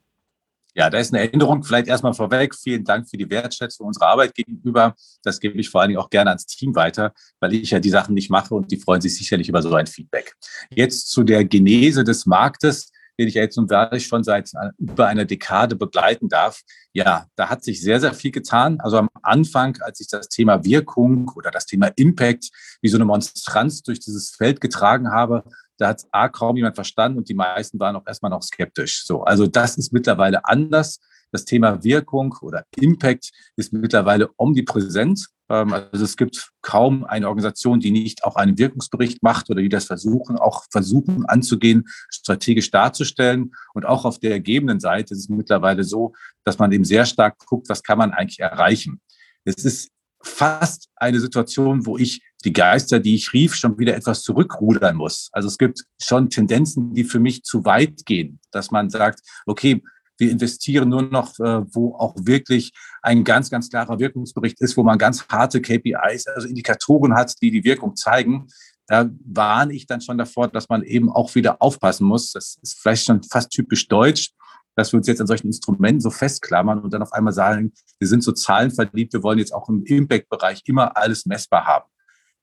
[0.76, 1.62] Ja, da ist eine Änderung.
[1.62, 2.54] Vielleicht erstmal vorweg.
[2.54, 4.96] Vielen Dank für die Wertschätzung unserer Arbeit gegenüber.
[5.22, 7.90] Das gebe ich vor allen Dingen auch gerne ans Team weiter, weil ich ja die
[7.90, 10.34] Sachen nicht mache und die freuen sich sicherlich über so ein Feedback.
[10.70, 15.24] Jetzt zu der Genese des Marktes den ich jetzt nun wirklich schon seit über einer
[15.24, 16.62] Dekade begleiten darf.
[16.92, 18.80] Ja, da hat sich sehr, sehr viel getan.
[18.80, 22.50] Also am Anfang, als ich das Thema Wirkung oder das Thema Impact
[22.82, 25.44] wie so eine Monstranz durch dieses Feld getragen habe,
[25.76, 29.04] da hat A kaum jemand verstanden und die meisten waren auch erstmal noch skeptisch.
[29.04, 31.00] So, also das ist mittlerweile anders.
[31.32, 35.26] Das Thema Wirkung oder Impact ist mittlerweile omnipräsent.
[35.48, 39.68] Ähm, also es gibt kaum eine Organisation, die nicht auch einen Wirkungsbericht macht oder die
[39.68, 43.52] das versuchen, auch versuchen anzugehen, strategisch darzustellen.
[43.74, 47.38] Und auch auf der ergebenen Seite ist es mittlerweile so, dass man eben sehr stark
[47.46, 49.00] guckt, was kann man eigentlich erreichen.
[49.44, 49.90] Es ist
[50.22, 55.28] fast eine Situation, wo ich die Geister, die ich rief, schon wieder etwas zurückrudern muss.
[55.32, 59.82] Also es gibt schon Tendenzen, die für mich zu weit gehen, dass man sagt, okay,
[60.24, 64.82] wir investieren nur noch, äh, wo auch wirklich ein ganz, ganz klarer Wirkungsbericht ist, wo
[64.82, 68.46] man ganz harte KPIs, also Indikatoren hat, die die Wirkung zeigen.
[68.86, 72.32] Da warne ich dann schon davor, dass man eben auch wieder aufpassen muss.
[72.32, 74.30] Das ist vielleicht schon fast typisch deutsch,
[74.76, 78.08] dass wir uns jetzt an solchen Instrumenten so festklammern und dann auf einmal sagen, wir
[78.08, 81.84] sind so zahlenverliebt, wir wollen jetzt auch im Impact-Bereich immer alles messbar haben.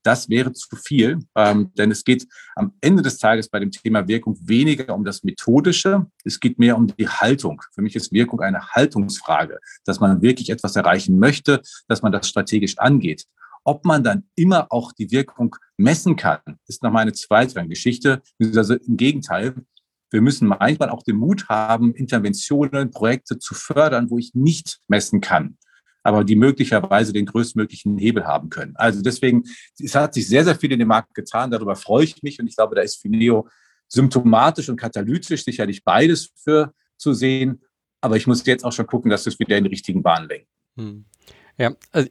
[0.04, 4.08] Das wäre zu viel, ähm, denn es geht am Ende des Tages bei dem Thema
[4.08, 7.62] Wirkung weniger um das Methodische, es geht mehr um die Haltung.
[7.74, 12.28] Für mich ist Wirkung eine Haltungsfrage, dass man wirklich etwas erreichen möchte, dass man das
[12.28, 13.26] strategisch angeht.
[13.64, 18.22] Ob man dann immer auch die Wirkung messen kann, ist noch meine zweite Geschichte.
[18.56, 19.54] Also im Gegenteil,
[20.10, 25.22] wir müssen manchmal auch den Mut haben, Interventionen, Projekte zu fördern, wo ich nicht messen
[25.22, 25.58] kann.
[26.04, 28.74] Aber die möglicherweise den größtmöglichen Hebel haben können.
[28.76, 29.44] Also deswegen,
[29.80, 31.52] es hat sich sehr, sehr viel in dem Markt getan.
[31.52, 33.48] Darüber freue ich mich und ich glaube, da ist Fineo
[33.88, 37.62] symptomatisch und katalytisch sicherlich beides für zu sehen.
[38.00, 40.28] Aber ich muss jetzt auch schon gucken, dass wir es wieder in die richtigen Bahnen
[40.28, 40.48] lenken.
[40.78, 41.06] Hm.
[41.58, 42.10] Ja, also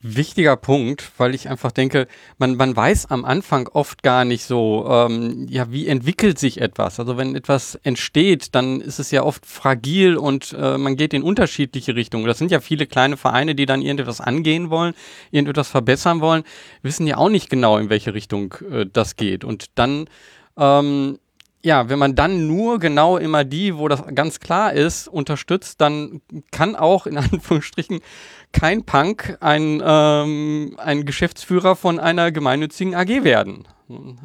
[0.00, 4.86] wichtiger Punkt, weil ich einfach denke, man, man weiß am Anfang oft gar nicht so,
[4.88, 6.98] ähm, ja, wie entwickelt sich etwas.
[6.98, 11.22] Also wenn etwas entsteht, dann ist es ja oft fragil und äh, man geht in
[11.22, 12.26] unterschiedliche Richtungen.
[12.26, 14.94] Das sind ja viele kleine Vereine, die dann irgendetwas angehen wollen,
[15.30, 16.44] irgendetwas verbessern wollen,
[16.82, 19.44] wissen ja auch nicht genau, in welche Richtung äh, das geht.
[19.44, 20.08] Und dann
[20.56, 21.18] ähm,
[21.62, 26.22] ja, wenn man dann nur genau immer die, wo das ganz klar ist, unterstützt, dann
[26.50, 28.00] kann auch in Anführungsstrichen
[28.52, 33.66] kein Punk ein, ähm, ein Geschäftsführer von einer gemeinnützigen AG werden.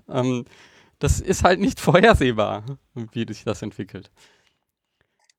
[0.09, 0.45] Ähm,
[0.99, 4.11] das ist halt nicht vorhersehbar, wie sich das entwickelt.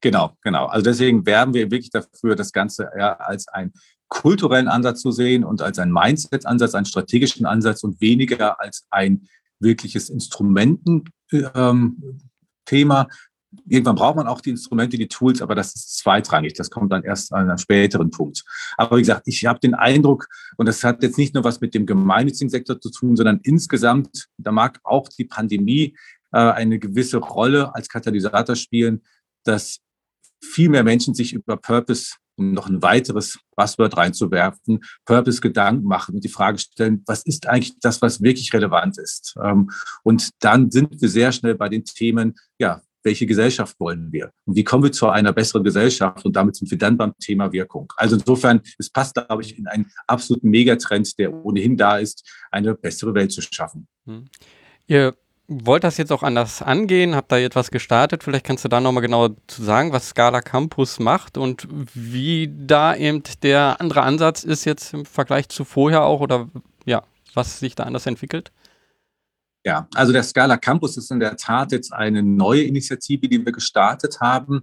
[0.01, 0.67] Genau, genau.
[0.67, 3.73] Also deswegen werben wir wirklich dafür, das Ganze eher als einen
[4.09, 9.29] kulturellen Ansatz zu sehen und als einen Mindset-Ansatz, einen strategischen Ansatz und weniger als ein
[9.61, 11.14] wirkliches Instrumententhema.
[11.55, 12.21] Ähm,
[13.69, 16.55] Irgendwann braucht man auch die Instrumente, die Tools, aber das ist zweitrangig.
[16.55, 18.45] Das kommt dann erst an einem späteren Punkt.
[18.77, 21.75] Aber wie gesagt, ich habe den Eindruck, und das hat jetzt nicht nur was mit
[21.75, 25.97] dem gemeinnützigen Sektor zu tun, sondern insgesamt, da mag auch die Pandemie
[26.33, 29.03] äh, eine gewisse Rolle als Katalysator spielen,
[29.45, 29.81] dass
[30.43, 36.17] viel mehr Menschen sich über Purpose um noch ein weiteres Buzzword reinzuwerfen, Purpose Gedanken machen
[36.17, 39.35] und die Frage stellen, was ist eigentlich das, was wirklich relevant ist?
[39.43, 39.71] Ähm,
[40.03, 44.33] und dann sind wir sehr schnell bei den Themen, ja, welche Gesellschaft wollen wir?
[44.47, 46.25] Und wie kommen wir zu einer besseren Gesellschaft?
[46.25, 47.93] Und damit sind wir dann beim Thema Wirkung.
[47.97, 52.75] Also insofern, es passt, glaube ich, in einen absoluten Megatrend, der ohnehin da ist, eine
[52.75, 53.87] bessere Welt zu schaffen.
[54.07, 54.25] Hm.
[54.87, 55.15] Ihr
[55.47, 58.25] wollte das jetzt auch anders angehen, habt da etwas gestartet.
[58.25, 62.97] Vielleicht kannst du da nochmal genau zu sagen, was Scala Campus macht und wie da
[62.97, 66.49] eben der andere Ansatz ist jetzt im Vergleich zu vorher auch oder
[66.87, 67.03] ja,
[67.35, 68.53] was sich da anders entwickelt?
[69.65, 73.53] Ja, also der Scala Campus ist in der Tat jetzt eine neue Initiative, die wir
[73.53, 74.63] gestartet haben.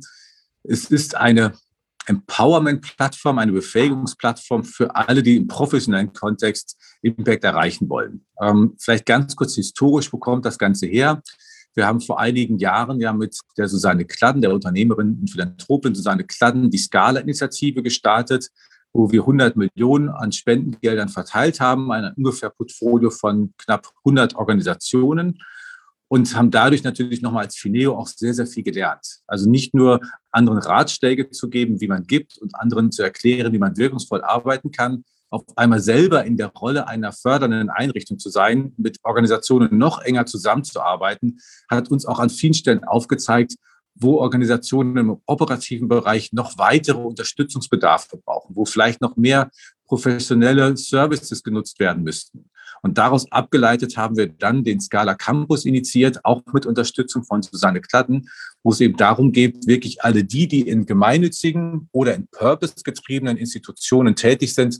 [0.64, 1.54] Es ist eine
[2.08, 8.26] Empowerment-Plattform, eine Befähigungsplattform für alle, die im professionellen Kontext Impact erreichen wollen.
[8.42, 11.22] Ähm, vielleicht ganz kurz historisch, wo kommt das Ganze her?
[11.74, 16.26] Wir haben vor einigen Jahren ja mit der Susanne Kladden, der Unternehmerin und Philanthropin Susanne
[16.26, 18.50] Kladden, die Scala-Initiative gestartet,
[18.94, 25.40] wo wir 100 Millionen an Spendengeldern verteilt haben, ein ungefähr Portfolio von knapp 100 Organisationen
[26.12, 29.22] und haben dadurch natürlich nochmal als Fineo auch sehr, sehr viel gelernt.
[29.28, 33.60] Also nicht nur anderen Ratschläge zu geben, wie man gibt und anderen zu erklären, wie
[33.60, 38.74] man wirkungsvoll arbeiten kann, auf einmal selber in der Rolle einer fördernden Einrichtung zu sein,
[38.76, 43.56] mit Organisationen noch enger zusammenzuarbeiten, hat uns auch an vielen Stellen aufgezeigt,
[43.96, 49.50] wo Organisationen im operativen Bereich noch weitere Unterstützungsbedarfe brauchen, wo vielleicht noch mehr
[49.86, 52.51] professionelle Services genutzt werden müssten.
[52.84, 57.80] Und daraus abgeleitet haben wir dann den Scala Campus initiiert, auch mit Unterstützung von Susanne
[57.80, 58.30] Kladden,
[58.64, 64.16] wo es eben darum geht, wirklich alle die, die in gemeinnützigen oder in purpose-getriebenen Institutionen
[64.16, 64.80] tätig sind,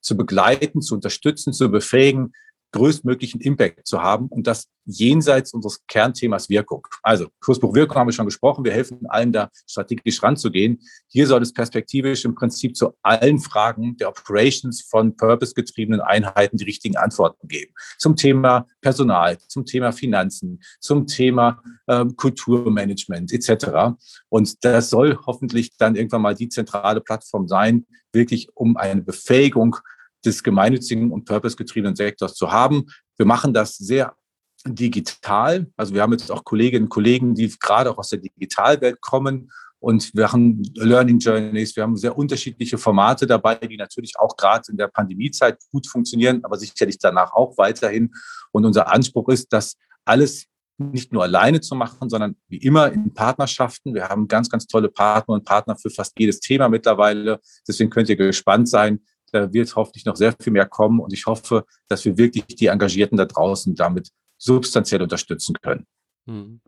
[0.00, 2.32] zu begleiten, zu unterstützen, zu befähigen,
[2.72, 6.86] größtmöglichen Impact zu haben und das jenseits unseres Kernthemas Wirkung.
[7.02, 8.64] Also Kursbuch Wirkung haben wir schon gesprochen.
[8.64, 10.80] Wir helfen allen da strategisch ranzugehen.
[11.08, 16.64] Hier soll es perspektivisch im Prinzip zu allen Fragen der Operations von purpose-getriebenen Einheiten die
[16.64, 17.72] richtigen Antworten geben.
[17.98, 23.94] Zum Thema Personal, zum Thema Finanzen, zum Thema ähm, Kulturmanagement etc.
[24.28, 29.76] Und das soll hoffentlich dann irgendwann mal die zentrale Plattform sein, wirklich um eine Befähigung
[30.24, 32.84] des gemeinnützigen und purpose-getriebenen Sektors zu haben.
[33.16, 34.14] Wir machen das sehr
[34.66, 35.66] digital.
[35.76, 39.50] Also wir haben jetzt auch Kolleginnen und Kollegen, die gerade auch aus der Digitalwelt kommen
[39.82, 44.70] und wir haben Learning Journeys, wir haben sehr unterschiedliche Formate dabei, die natürlich auch gerade
[44.70, 48.14] in der Pandemiezeit gut funktionieren, aber sicherlich danach auch weiterhin.
[48.52, 50.46] Und unser Anspruch ist, dass alles
[50.78, 53.92] nicht nur alleine zu machen, sondern wie immer in Partnerschaften.
[53.92, 57.40] Wir haben ganz, ganz tolle Partner und Partner für fast jedes Thema mittlerweile.
[57.66, 59.00] Deswegen könnt ihr gespannt sein,
[59.32, 62.66] da wird hoffentlich noch sehr viel mehr kommen und ich hoffe, dass wir wirklich die
[62.66, 65.86] Engagierten da draußen damit substanziell unterstützen können.
[66.26, 66.60] Hm.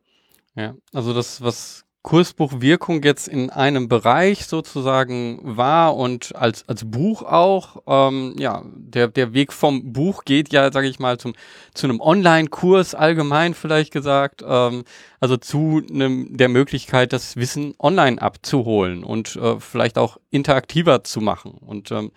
[0.57, 6.85] Ja, also das, was Kursbuch Wirkung jetzt in einem Bereich sozusagen war und als, als
[6.85, 11.33] Buch auch, ähm, ja, der, der Weg vom Buch geht ja, sage ich mal, zum,
[11.73, 14.85] zu einem Online-Kurs allgemein vielleicht gesagt, ähm,
[15.19, 21.23] also zu einem, der Möglichkeit, das Wissen online abzuholen und äh, vielleicht auch interaktiver zu
[21.23, 21.53] machen.
[21.53, 22.13] Und ähm,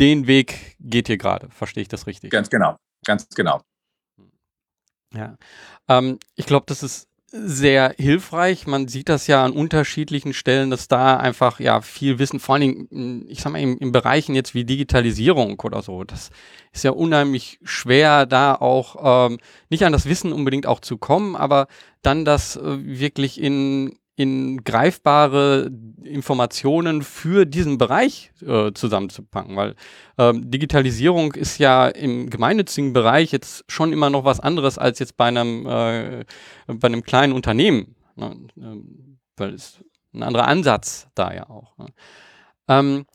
[0.00, 1.48] den Weg geht ihr gerade.
[1.50, 2.30] Verstehe ich das richtig?
[2.30, 3.62] Ganz genau, ganz genau.
[5.14, 5.36] Ja.
[5.88, 8.66] Ähm, ich glaube, das ist sehr hilfreich.
[8.66, 12.88] Man sieht das ja an unterschiedlichen Stellen, dass da einfach ja viel Wissen, vor allen
[12.88, 16.30] Dingen, ich sag mal, in, in Bereichen jetzt wie Digitalisierung oder so, das
[16.72, 19.38] ist ja unheimlich schwer, da auch ähm,
[19.70, 21.66] nicht an das Wissen unbedingt auch zu kommen, aber
[22.02, 25.70] dann das äh, wirklich in in greifbare
[26.02, 29.74] Informationen für diesen Bereich äh, zusammenzupacken, weil
[30.16, 35.18] ähm, Digitalisierung ist ja im gemeinnützigen Bereich jetzt schon immer noch was anderes als jetzt
[35.18, 36.24] bei einem, äh,
[36.66, 38.36] bei einem kleinen Unternehmen, ne?
[38.56, 39.80] ähm, weil es
[40.14, 41.76] ein anderer Ansatz da ja auch.
[41.76, 41.86] Ne?
[42.68, 43.06] Ähm,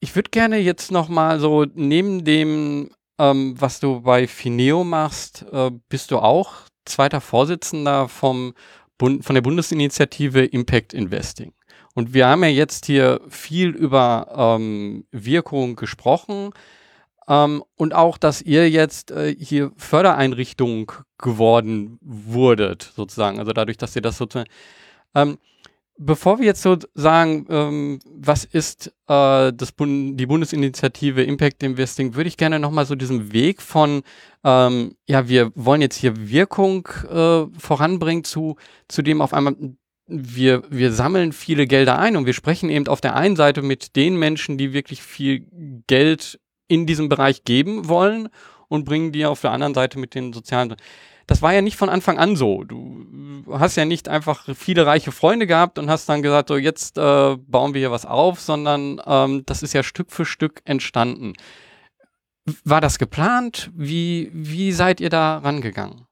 [0.00, 5.46] ich würde gerne jetzt noch mal so neben dem, ähm, was du bei Fineo machst,
[5.52, 8.54] äh, bist du auch zweiter Vorsitzender vom
[8.98, 11.52] von der Bundesinitiative Impact Investing.
[11.94, 16.50] Und wir haben ja jetzt hier viel über ähm, Wirkung gesprochen
[17.28, 23.38] ähm, und auch, dass ihr jetzt äh, hier Fördereinrichtung geworden wurdet, sozusagen.
[23.38, 24.50] Also dadurch, dass ihr das sozusagen.
[25.14, 25.38] Ähm,
[25.98, 32.14] bevor wir jetzt so sagen, ähm, was ist äh, das Bund die Bundesinitiative Impact Investing,
[32.14, 34.02] würde ich gerne nochmal so diesen Weg von,
[34.44, 38.56] ähm, ja, wir wollen jetzt hier Wirkung äh, voranbringen, zu,
[38.88, 39.56] zu dem auf einmal,
[40.06, 43.96] wir, wir sammeln viele Gelder ein und wir sprechen eben auf der einen Seite mit
[43.96, 45.46] den Menschen, die wirklich viel
[45.86, 48.28] Geld in diesem Bereich geben wollen
[48.68, 50.76] und bringen die auf der anderen Seite mit den sozialen
[51.26, 52.64] das war ja nicht von Anfang an so.
[52.64, 56.98] Du hast ja nicht einfach viele reiche Freunde gehabt und hast dann gesagt, so jetzt
[56.98, 61.34] äh, bauen wir hier was auf, sondern ähm, das ist ja Stück für Stück entstanden.
[62.64, 63.70] War das geplant?
[63.74, 66.06] Wie, wie seid ihr da rangegangen?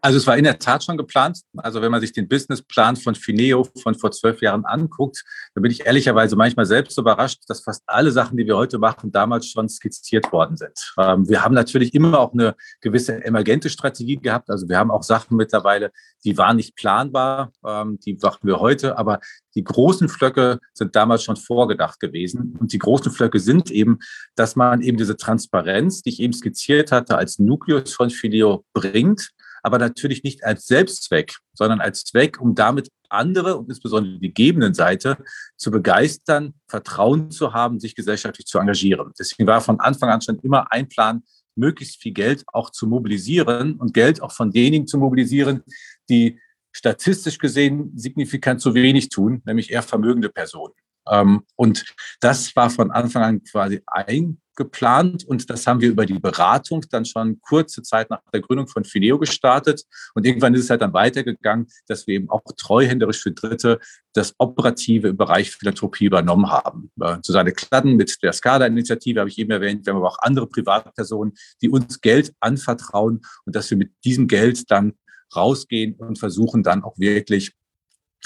[0.00, 1.40] Also es war in der Tat schon geplant.
[1.56, 5.24] Also wenn man sich den Businessplan von Fineo von vor zwölf Jahren anguckt,
[5.54, 9.10] dann bin ich ehrlicherweise manchmal selbst überrascht, dass fast alle Sachen, die wir heute machen,
[9.10, 10.94] damals schon skizziert worden sind.
[10.98, 14.50] Ähm, wir haben natürlich immer auch eine gewisse emergente Strategie gehabt.
[14.50, 15.90] Also wir haben auch Sachen mittlerweile,
[16.24, 19.20] die waren nicht planbar, ähm, die machen wir heute, aber
[19.54, 22.56] die großen Flöcke sind damals schon vorgedacht gewesen.
[22.60, 23.98] Und die großen Flöcke sind eben,
[24.34, 29.30] dass man eben diese Transparenz, die ich eben skizziert hatte, als Nukleus von Fileo bringt
[29.66, 34.74] aber natürlich nicht als Selbstzweck, sondern als Zweck, um damit andere und insbesondere die gebenden
[34.74, 35.18] Seite
[35.56, 39.10] zu begeistern, Vertrauen zu haben, sich gesellschaftlich zu engagieren.
[39.18, 41.24] Deswegen war von Anfang an schon immer ein Plan,
[41.56, 45.64] möglichst viel Geld auch zu mobilisieren und Geld auch von denjenigen zu mobilisieren,
[46.08, 46.38] die
[46.70, 50.74] statistisch gesehen signifikant zu wenig tun, nämlich eher vermögende Personen.
[51.10, 51.84] Ähm, und
[52.20, 56.84] das war von Anfang an quasi ein geplant und das haben wir über die Beratung
[56.90, 60.82] dann schon kurze Zeit nach der Gründung von Fineo gestartet und irgendwann ist es halt
[60.82, 63.78] dann weitergegangen, dass wir eben auch treuhänderisch für Dritte
[64.14, 66.90] das Operative im Bereich Philanthropie übernommen haben.
[67.22, 71.34] Susanne Kladden mit der SCADA-Initiative habe ich eben erwähnt, wir haben aber auch andere Privatpersonen,
[71.60, 74.94] die uns Geld anvertrauen und dass wir mit diesem Geld dann
[75.34, 77.52] rausgehen und versuchen dann auch wirklich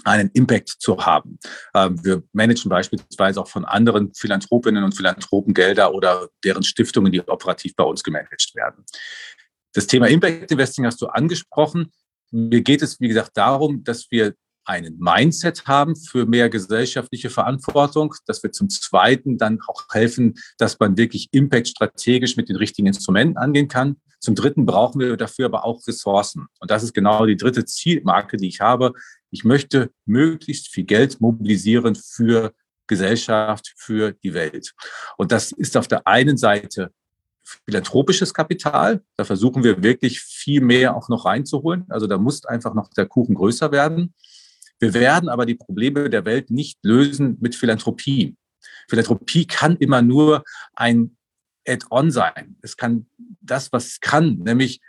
[0.05, 1.39] einen Impact zu haben.
[1.75, 7.21] Ähm, wir managen beispielsweise auch von anderen Philanthropinnen und Philanthropen Gelder oder deren Stiftungen, die
[7.21, 8.85] operativ bei uns gemanagt werden.
[9.73, 11.93] Das Thema Impact Investing hast du angesprochen.
[12.31, 18.15] Mir geht es, wie gesagt, darum, dass wir einen Mindset haben für mehr gesellschaftliche Verantwortung,
[18.27, 22.87] dass wir zum Zweiten dann auch helfen, dass man wirklich Impact strategisch mit den richtigen
[22.87, 23.97] Instrumenten angehen kann.
[24.21, 26.47] Zum Dritten brauchen wir dafür aber auch Ressourcen.
[26.61, 28.93] Und das ist genau die dritte Zielmarke, die ich habe.
[29.31, 32.53] Ich möchte möglichst viel Geld mobilisieren für
[32.87, 34.73] Gesellschaft, für die Welt.
[35.17, 36.93] Und das ist auf der einen Seite
[37.65, 39.03] philanthropisches Kapital.
[39.17, 41.85] Da versuchen wir wirklich viel mehr auch noch reinzuholen.
[41.89, 44.15] Also da muss einfach noch der Kuchen größer werden.
[44.79, 48.37] Wir werden aber die Probleme der Welt nicht lösen mit Philanthropie.
[48.89, 50.43] Philanthropie kann immer nur
[50.75, 51.17] ein
[51.67, 52.57] Add-on sein.
[52.63, 53.07] Es kann
[53.41, 54.81] das, was kann, nämlich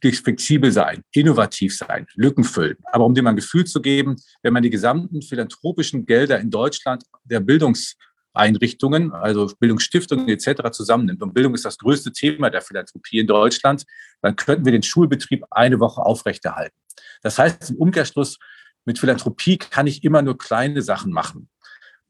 [0.00, 2.76] flexibel sein, innovativ sein, Lücken füllen.
[2.92, 7.04] Aber um dem ein Gefühl zu geben, wenn man die gesamten philanthropischen Gelder in Deutschland
[7.24, 10.70] der Bildungseinrichtungen, also Bildungsstiftungen etc.
[10.72, 13.84] zusammennimmt, und Bildung ist das größte Thema der Philanthropie in Deutschland,
[14.22, 16.76] dann könnten wir den Schulbetrieb eine Woche aufrechterhalten.
[17.22, 18.38] Das heißt im Umkehrschluss,
[18.84, 21.48] mit Philanthropie kann ich immer nur kleine Sachen machen.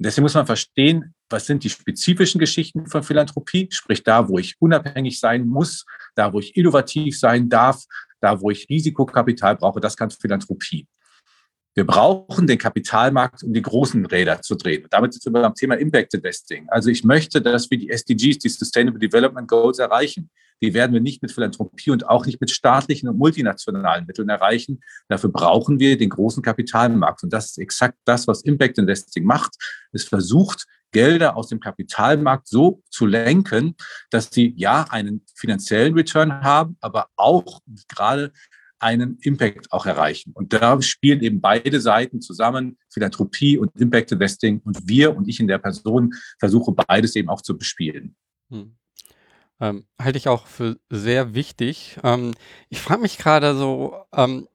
[0.00, 4.54] Deswegen muss man verstehen, was sind die spezifischen Geschichten von Philanthropie, sprich da, wo ich
[4.60, 5.84] unabhängig sein muss,
[6.14, 7.84] da, wo ich innovativ sein darf,
[8.20, 10.86] da, wo ich Risikokapital brauche, das kann Philanthropie.
[11.78, 14.84] Wir brauchen den Kapitalmarkt, um die großen Räder zu drehen.
[14.90, 16.68] damit sind wir beim Thema Impact Investing.
[16.70, 20.28] Also ich möchte, dass wir die SDGs, die Sustainable Development Goals erreichen.
[20.60, 24.80] Die werden wir nicht mit Philanthropie und auch nicht mit staatlichen und multinationalen Mitteln erreichen.
[25.06, 27.22] Dafür brauchen wir den großen Kapitalmarkt.
[27.22, 29.54] Und das ist exakt das, was Impact Investing macht.
[29.92, 33.76] Es versucht, Gelder aus dem Kapitalmarkt so zu lenken,
[34.10, 38.32] dass sie ja einen finanziellen Return haben, aber auch gerade
[38.80, 40.32] einen Impact auch erreichen.
[40.34, 44.60] Und da spielen eben beide Seiten zusammen, Philanthropie und Impact Investing.
[44.64, 48.16] Und wir und ich in der Person versuche beides eben auch zu bespielen.
[48.50, 48.74] Hm.
[49.60, 51.98] Ähm, halte ich auch für sehr wichtig.
[52.04, 52.32] Ähm,
[52.68, 54.46] ich frage mich gerade so, ähm,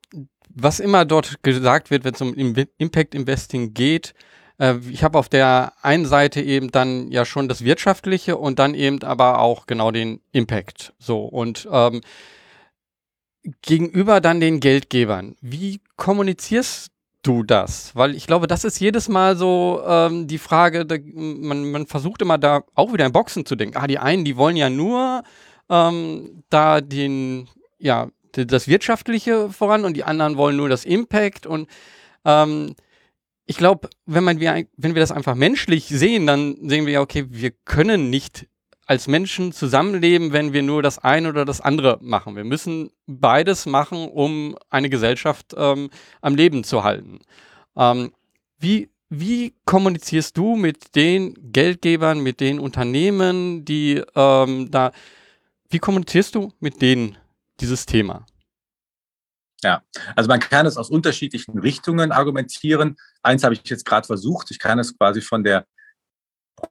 [0.49, 4.13] was immer dort gesagt wird, wenn es um Impact Investing geht.
[4.59, 8.75] Äh, ich habe auf der einen Seite eben dann ja schon das Wirtschaftliche und dann
[8.75, 10.93] eben aber auch genau den Impact.
[10.99, 12.01] So und ähm,
[13.61, 15.35] gegenüber dann den Geldgebern.
[15.41, 16.91] Wie kommunizierst
[17.23, 17.95] du das?
[17.95, 22.21] Weil ich glaube, das ist jedes Mal so ähm, die Frage, da, man, man versucht
[22.21, 23.77] immer da auch wieder in Boxen zu denken.
[23.77, 25.23] Ah, die einen, die wollen ja nur
[25.69, 31.67] ähm, da den, ja, das Wirtschaftliche voran und die anderen wollen nur das Impact und
[32.25, 32.75] ähm,
[33.45, 37.25] ich glaube, wenn man wenn wir das einfach menschlich sehen, dann sehen wir ja, okay,
[37.29, 38.47] wir können nicht
[38.85, 42.35] als Menschen zusammenleben, wenn wir nur das eine oder das andere machen.
[42.35, 45.89] Wir müssen beides machen, um eine Gesellschaft ähm,
[46.21, 47.19] am Leben zu halten.
[47.77, 48.11] Ähm,
[48.57, 54.91] wie, wie kommunizierst du mit den Geldgebern, mit den Unternehmen, die ähm, da,
[55.69, 57.17] wie kommunizierst du mit denen
[57.59, 58.25] dieses Thema?
[59.63, 59.81] Ja,
[60.15, 62.97] also man kann es aus unterschiedlichen Richtungen argumentieren.
[63.21, 64.51] Eins habe ich jetzt gerade versucht.
[64.51, 65.65] Ich kann es quasi von der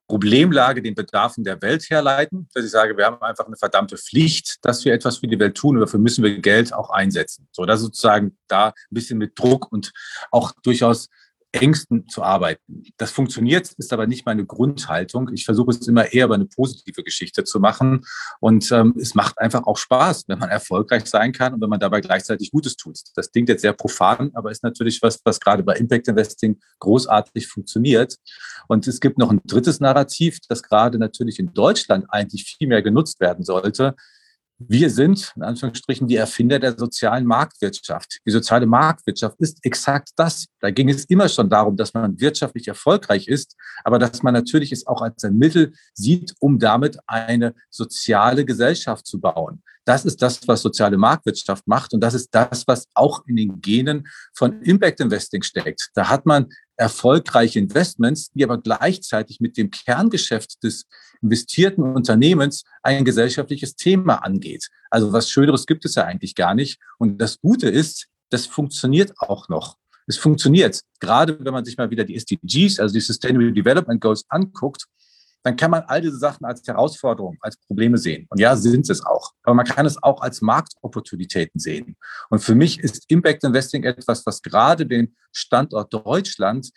[0.07, 4.65] Problemlage den Bedarfen der Welt herleiten, dass ich sage, wir haben einfach eine verdammte Pflicht,
[4.65, 7.49] dass wir etwas für die Welt tun und dafür müssen wir Geld auch einsetzen.
[7.53, 9.93] So, das sozusagen da ein bisschen mit Druck und
[10.31, 11.09] auch durchaus
[11.53, 12.83] Ängsten zu arbeiten.
[12.97, 15.31] Das funktioniert, ist aber nicht meine Grundhaltung.
[15.35, 18.05] Ich versuche es immer eher über eine positive Geschichte zu machen.
[18.41, 21.81] Und ähm, es macht einfach auch Spaß, wenn man erfolgreich sein kann und wenn man
[21.81, 22.99] dabei gleichzeitig Gutes tut.
[23.15, 27.47] Das klingt jetzt sehr profan, aber ist natürlich was, was gerade bei Impact Investing großartig
[27.47, 28.17] funktioniert.
[28.69, 32.83] Und es gibt noch ein drittes Narrativ, das gerade natürlich in Deutschland eigentlich viel mehr
[32.83, 33.95] genutzt werden sollte.
[34.69, 38.19] Wir sind, in Anführungsstrichen, die Erfinder der sozialen Marktwirtschaft.
[38.27, 40.47] Die soziale Marktwirtschaft ist exakt das.
[40.61, 44.73] Da ging es immer schon darum, dass man wirtschaftlich erfolgreich ist, aber dass man natürlich
[44.73, 49.63] es auch als ein Mittel sieht, um damit eine soziale Gesellschaft zu bauen.
[49.85, 53.61] Das ist das, was soziale Marktwirtschaft macht und das ist das, was auch in den
[53.61, 55.91] Genen von Impact Investing steckt.
[55.95, 60.87] Da hat man erfolgreiche Investments, die aber gleichzeitig mit dem Kerngeschäft des
[61.21, 64.69] investierten Unternehmens ein gesellschaftliches Thema angeht.
[64.91, 66.81] Also was Schöneres gibt es ja eigentlich gar nicht.
[66.99, 69.77] Und das Gute ist, das funktioniert auch noch.
[70.07, 70.81] Es funktioniert.
[71.01, 74.87] Gerade wenn man sich mal wieder die SDGs, also die Sustainable Development Goals anguckt,
[75.43, 78.27] dann kann man all diese Sachen als Herausforderung, als Probleme sehen.
[78.31, 79.33] Und ja, sind es auch.
[79.43, 81.97] Aber man kann es auch als Marktopportunitäten sehen.
[82.31, 86.71] Und für mich ist Impact Investing etwas, was gerade den Standort Deutschland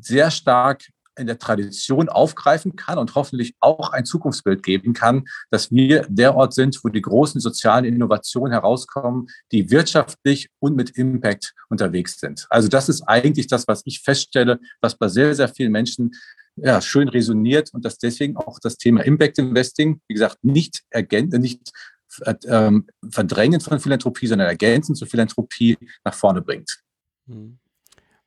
[0.00, 0.84] sehr stark
[1.16, 6.34] in der Tradition aufgreifen kann und hoffentlich auch ein Zukunftsbild geben kann, dass wir der
[6.34, 12.46] Ort sind, wo die großen sozialen Innovationen herauskommen, die wirtschaftlich und mit Impact unterwegs sind.
[12.50, 16.12] Also das ist eigentlich das, was ich feststelle, was bei sehr, sehr vielen Menschen
[16.56, 21.40] ja, schön resoniert und dass deswegen auch das Thema Impact Investing, wie gesagt, nicht ergänzen,
[21.40, 21.70] nicht
[22.46, 26.80] ähm, verdrängen von Philanthropie, sondern ergänzen zu Philanthropie nach vorne bringt.
[27.26, 27.58] Mhm.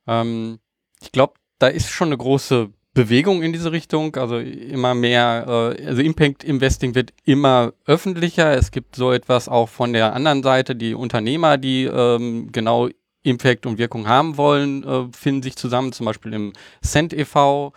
[0.06, 0.58] Ähm,
[1.00, 4.14] ich glaube, da ist schon eine große Bewegung in diese Richtung.
[4.16, 8.52] Also immer mehr, äh, also Impact Investing wird immer öffentlicher.
[8.52, 12.90] Es gibt so etwas auch von der anderen Seite, die Unternehmer, die ähm, genau
[13.22, 16.52] Impact und Wirkung haben wollen, äh, finden sich zusammen, zum Beispiel im
[16.82, 17.72] Cent e.V.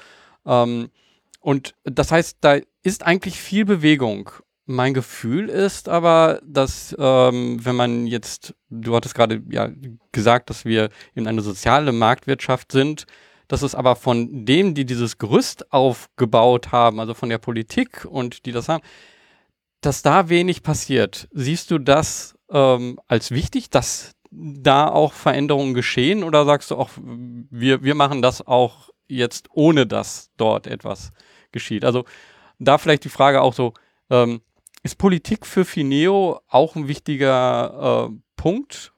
[0.45, 0.89] Ähm,
[1.39, 4.31] und das heißt, da ist eigentlich viel Bewegung.
[4.65, 9.69] Mein Gefühl ist aber, dass ähm, wenn man jetzt, du hattest gerade ja
[10.11, 13.05] gesagt, dass wir in eine soziale Marktwirtschaft sind,
[13.47, 18.45] dass es aber von denen, die dieses Gerüst aufgebaut haben, also von der Politik und
[18.45, 18.83] die das haben,
[19.81, 21.27] dass da wenig passiert.
[21.31, 26.89] Siehst du das ähm, als wichtig, dass da auch Veränderungen geschehen oder sagst du auch,
[26.97, 31.11] wir, wir machen das auch jetzt, ohne dass dort etwas
[31.51, 31.85] geschieht?
[31.85, 32.05] Also
[32.59, 33.73] da vielleicht die Frage auch so,
[34.09, 34.41] ähm,
[34.83, 38.93] ist Politik für Fineo auch ein wichtiger äh, Punkt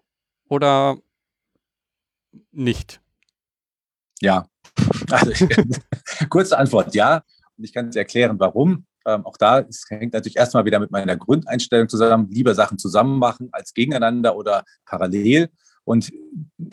[0.48, 0.98] oder
[2.52, 3.02] nicht?
[4.22, 4.46] Ja,
[5.12, 5.48] also
[6.30, 7.24] kurze Antwort, ja.
[7.58, 8.86] Und ich kann es erklären, warum.
[9.06, 13.18] Ähm, auch da es hängt natürlich erstmal wieder mit meiner Grundeinstellung zusammen, lieber Sachen zusammen
[13.18, 15.50] machen als gegeneinander oder parallel.
[15.86, 16.12] Und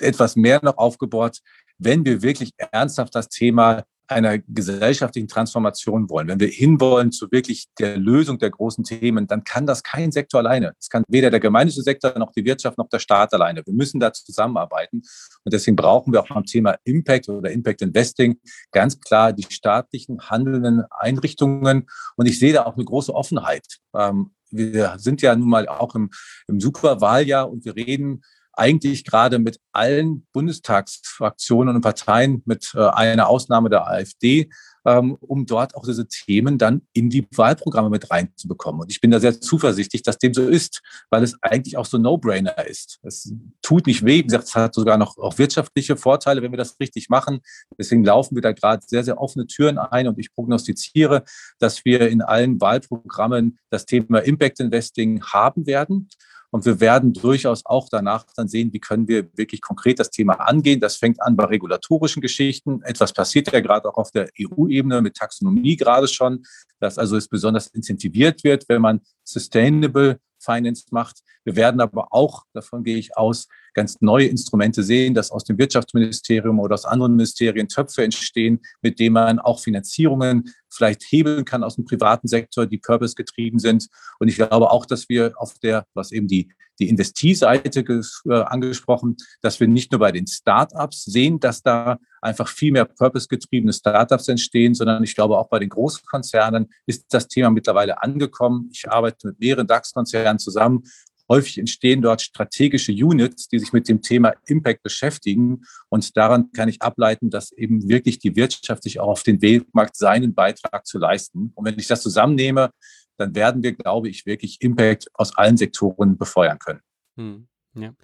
[0.00, 1.40] etwas mehr noch aufgebohrt,
[1.78, 7.66] wenn wir wirklich ernsthaft das Thema einer gesellschaftlichen Transformation wollen, wenn wir hinwollen zu wirklich
[7.78, 10.74] der Lösung der großen Themen, dann kann das kein Sektor alleine.
[10.78, 13.62] Es kann weder der gemeinnützige Sektor noch die Wirtschaft noch der Staat alleine.
[13.64, 15.02] Wir müssen da zusammenarbeiten.
[15.44, 18.40] Und deswegen brauchen wir auch beim Thema Impact oder Impact Investing
[18.72, 21.86] ganz klar die staatlichen handelnden Einrichtungen.
[22.16, 23.78] Und ich sehe da auch eine große Offenheit.
[23.94, 26.10] Ähm, wir sind ja nun mal auch im,
[26.46, 28.22] im Superwahljahr und wir reden
[28.56, 34.48] eigentlich gerade mit allen Bundestagsfraktionen und Parteien, mit äh, einer Ausnahme der AfD,
[34.86, 38.80] ähm, um dort auch diese Themen dann in die Wahlprogramme mit reinzubekommen.
[38.82, 40.80] Und ich bin da sehr zuversichtlich, dass dem so ist,
[41.10, 42.98] weil es eigentlich auch so No-Brainer ist.
[43.02, 43.32] Es
[43.62, 46.78] tut nicht weh, wie gesagt, es hat sogar noch auch wirtschaftliche Vorteile, wenn wir das
[46.80, 47.40] richtig machen.
[47.78, 51.24] Deswegen laufen wir da gerade sehr, sehr offene Türen ein und ich prognostiziere,
[51.58, 56.08] dass wir in allen Wahlprogrammen das Thema Impact Investing haben werden.
[56.50, 60.34] Und wir werden durchaus auch danach dann sehen, wie können wir wirklich konkret das Thema
[60.34, 60.80] angehen.
[60.80, 62.82] Das fängt an bei regulatorischen Geschichten.
[62.82, 66.44] Etwas passiert ja gerade auch auf der EU-Ebene mit Taxonomie gerade schon,
[66.80, 71.22] dass also es besonders incentiviert wird, wenn man Sustainable Finance macht.
[71.44, 75.58] Wir werden aber auch, davon gehe ich aus, ganz neue Instrumente sehen, dass aus dem
[75.58, 81.62] Wirtschaftsministerium oder aus anderen Ministerien Töpfe entstehen, mit denen man auch Finanzierungen vielleicht hebeln kann
[81.62, 83.88] aus dem privaten Sektor, die purpose getrieben sind.
[84.18, 87.84] Und ich glaube auch, dass wir auf der, was eben die, die Investieseite
[88.26, 92.84] äh, angesprochen, dass wir nicht nur bei den Startups sehen, dass da einfach viel mehr
[92.84, 98.70] purpose-getriebene Startups entstehen, sondern ich glaube auch bei den Großkonzernen ist das Thema mittlerweile angekommen.
[98.72, 100.84] Ich arbeite mit mehreren DAX-Konzernen zusammen
[101.28, 105.64] Häufig entstehen dort strategische Units, die sich mit dem Thema Impact beschäftigen.
[105.88, 109.64] Und daran kann ich ableiten, dass eben wirklich die Wirtschaft sich auch auf den Weg
[109.92, 111.52] seinen Beitrag zu leisten.
[111.54, 112.70] Und wenn ich das zusammennehme,
[113.16, 116.80] dann werden wir, glaube ich, wirklich Impact aus allen Sektoren befeuern können.
[117.16, 117.94] Hm, ja.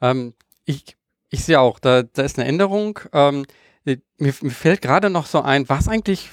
[0.00, 0.96] ähm, ich,
[1.30, 2.98] ich sehe auch, da, da ist eine Änderung.
[3.12, 3.46] Ähm,
[3.84, 6.28] mir, mir fällt gerade noch so ein, was eigentlich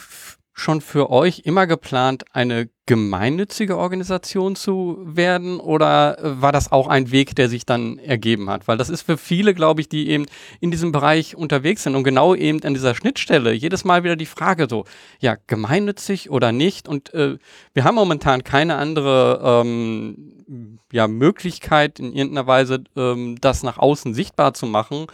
[0.54, 7.12] schon für euch immer geplant, eine gemeinnützige Organisation zu werden oder war das auch ein
[7.12, 8.68] Weg, der sich dann ergeben hat?
[8.68, 10.26] Weil das ist für viele, glaube ich, die eben
[10.60, 14.28] in diesem Bereich unterwegs sind und genau eben an dieser Schnittstelle jedes Mal wieder die
[14.28, 14.86] Frage so,
[15.20, 16.88] ja, gemeinnützig oder nicht?
[16.88, 17.38] Und äh,
[17.74, 24.14] wir haben momentan keine andere ähm, ja, Möglichkeit in irgendeiner Weise, ähm, das nach außen
[24.14, 25.08] sichtbar zu machen.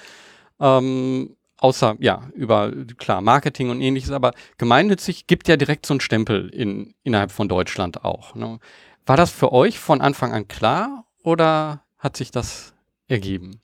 [0.59, 6.01] Ähm, außer, ja, über, klar, Marketing und ähnliches, aber gemeinnützig gibt ja direkt so einen
[6.01, 8.35] Stempel in, innerhalb von Deutschland auch.
[8.35, 8.59] Ne?
[9.05, 12.73] War das für euch von Anfang an klar oder hat sich das
[13.07, 13.61] ergeben?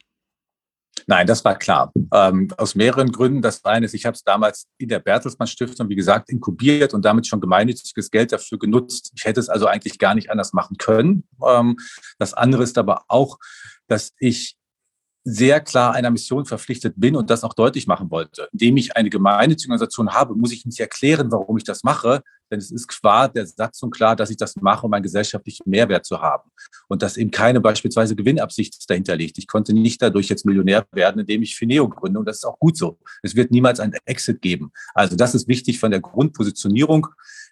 [1.08, 1.92] Nein, das war klar.
[2.14, 3.42] Ähm, aus mehreren Gründen.
[3.42, 7.06] Das eine ist, ich habe es damals in der Bertelsmann Stiftung, wie gesagt, inkubiert und
[7.06, 9.12] damit schon gemeinnütziges Geld dafür genutzt.
[9.16, 11.26] Ich hätte es also eigentlich gar nicht anders machen können.
[11.46, 11.78] Ähm,
[12.18, 13.38] das andere ist aber auch,
[13.88, 14.58] dass ich
[15.28, 18.48] sehr klar einer Mission verpflichtet bin und das auch deutlich machen wollte.
[18.52, 22.22] Indem ich eine gemeinnützige Organisation habe, muss ich nicht erklären, warum ich das mache,
[22.52, 26.06] denn es ist qua der Satzung klar, dass ich das mache, um einen gesellschaftlichen Mehrwert
[26.06, 26.52] zu haben
[26.88, 29.40] und dass eben keine beispielsweise Gewinnabsicht dahinter liegt.
[29.40, 32.60] Ich konnte nicht dadurch jetzt Millionär werden, indem ich Fineo gründe und das ist auch
[32.60, 33.00] gut so.
[33.24, 34.72] Es wird niemals einen Exit geben.
[34.94, 37.08] Also das ist wichtig von der Grundpositionierung.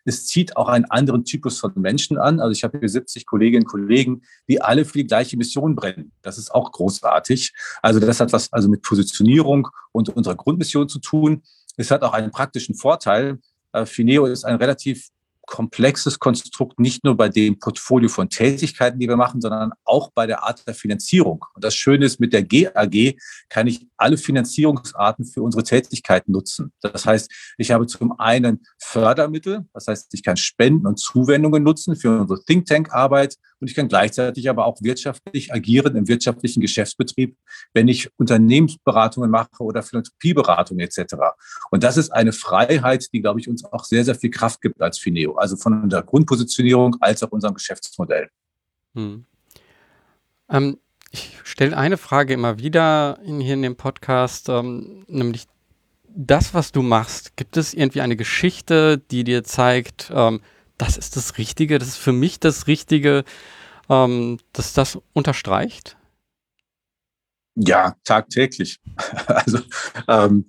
[0.06, 2.40] Es zieht auch einen anderen Typus von Menschen an.
[2.40, 6.12] Also ich habe hier 70 Kolleginnen und Kollegen, die alle für die gleiche Mission brennen.
[6.22, 7.54] Das ist auch großartig.
[7.82, 11.44] Also das hat was also mit Positionierung und unserer Grundmission zu tun.
[11.78, 13.40] Es hat auch einen praktischen Vorteil.
[13.72, 15.10] Äh, Fineo ist ein relativ
[15.46, 20.26] komplexes Konstrukt, nicht nur bei dem Portfolio von Tätigkeiten, die wir machen, sondern auch bei
[20.26, 21.46] der Art der Finanzierung.
[21.54, 23.16] Und das Schöne ist, mit der GAG
[23.50, 26.72] kann ich alle Finanzierungsarten für unsere Tätigkeiten nutzen.
[26.82, 31.96] Das heißt, ich habe zum einen Fördermittel, das heißt, ich kann Spenden und Zuwendungen nutzen
[31.96, 36.60] für unsere Think Tank Arbeit und ich kann gleichzeitig aber auch wirtschaftlich agieren im wirtschaftlichen
[36.60, 37.38] Geschäftsbetrieb,
[37.74, 41.16] wenn ich Unternehmensberatungen mache oder Philanthropieberatungen etc.
[41.72, 44.82] Und das ist eine Freiheit, die, glaube ich, uns auch sehr, sehr viel Kraft gibt
[44.82, 45.36] als Fineo.
[45.36, 48.28] Also von unserer Grundpositionierung als auch unserem Geschäftsmodell.
[48.96, 49.24] Hm.
[50.50, 50.78] Ähm,
[51.12, 55.46] ich stelle eine Frage immer wieder in, hier in dem Podcast, ähm, nämlich
[56.14, 60.42] das, was du machst, gibt es irgendwie eine Geschichte, die dir zeigt, ähm,
[60.78, 63.24] das ist das Richtige, das ist für mich das Richtige,
[63.90, 65.98] ähm, dass das unterstreicht?
[67.56, 68.80] Ja, tagtäglich.
[69.28, 69.60] Also
[70.08, 70.46] ähm,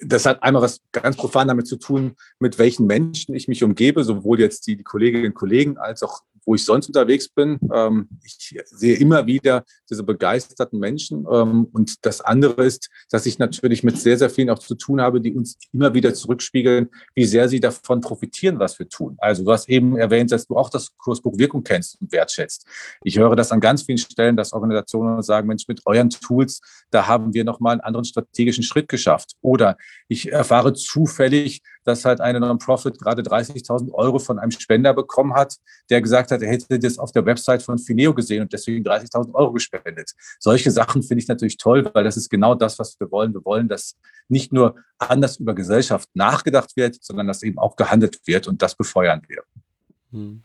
[0.00, 4.04] das hat einmal was ganz profan damit zu tun, mit welchen Menschen ich mich umgebe,
[4.04, 7.58] sowohl jetzt die, die Kolleginnen und Kollegen als auch wo ich sonst unterwegs bin.
[7.72, 11.26] Ähm, ich sehe immer wieder diese begeisterten Menschen.
[11.30, 15.00] Ähm, und das andere ist, dass ich natürlich mit sehr, sehr vielen auch zu tun
[15.00, 19.16] habe, die uns immer wieder zurückspiegeln, wie sehr sie davon profitieren, was wir tun.
[19.18, 22.66] Also du hast eben erwähnt, dass du auch das Kursbuch Wirkung kennst und wertschätzt.
[23.02, 27.06] Ich höre das an ganz vielen Stellen, dass Organisationen sagen, Mensch, mit euren Tools, da
[27.06, 29.34] haben wir nochmal einen anderen strategischen Schritt geschafft.
[29.40, 29.76] Oder
[30.08, 35.56] ich erfahre zufällig, dass halt eine Non-Profit gerade 30.000 Euro von einem Spender bekommen hat,
[35.90, 39.34] der gesagt hat, er hätte das auf der Website von Fineo gesehen und deswegen 30.000
[39.34, 40.12] Euro gespendet.
[40.38, 43.32] Solche Sachen finde ich natürlich toll, weil das ist genau das, was wir wollen.
[43.34, 43.96] Wir wollen, dass
[44.28, 48.74] nicht nur anders über Gesellschaft nachgedacht wird, sondern dass eben auch gehandelt wird und das
[48.74, 49.42] befeuern wir.
[50.12, 50.42] Hm.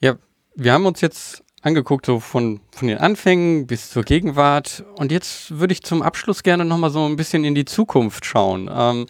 [0.00, 0.16] Ja,
[0.54, 4.84] wir haben uns jetzt angeguckt, so von, von den Anfängen bis zur Gegenwart.
[4.96, 8.70] Und jetzt würde ich zum Abschluss gerne nochmal so ein bisschen in die Zukunft schauen.
[8.72, 9.06] Ähm,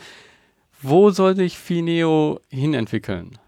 [0.85, 3.39] wo soll sich Fineo hinentwickeln?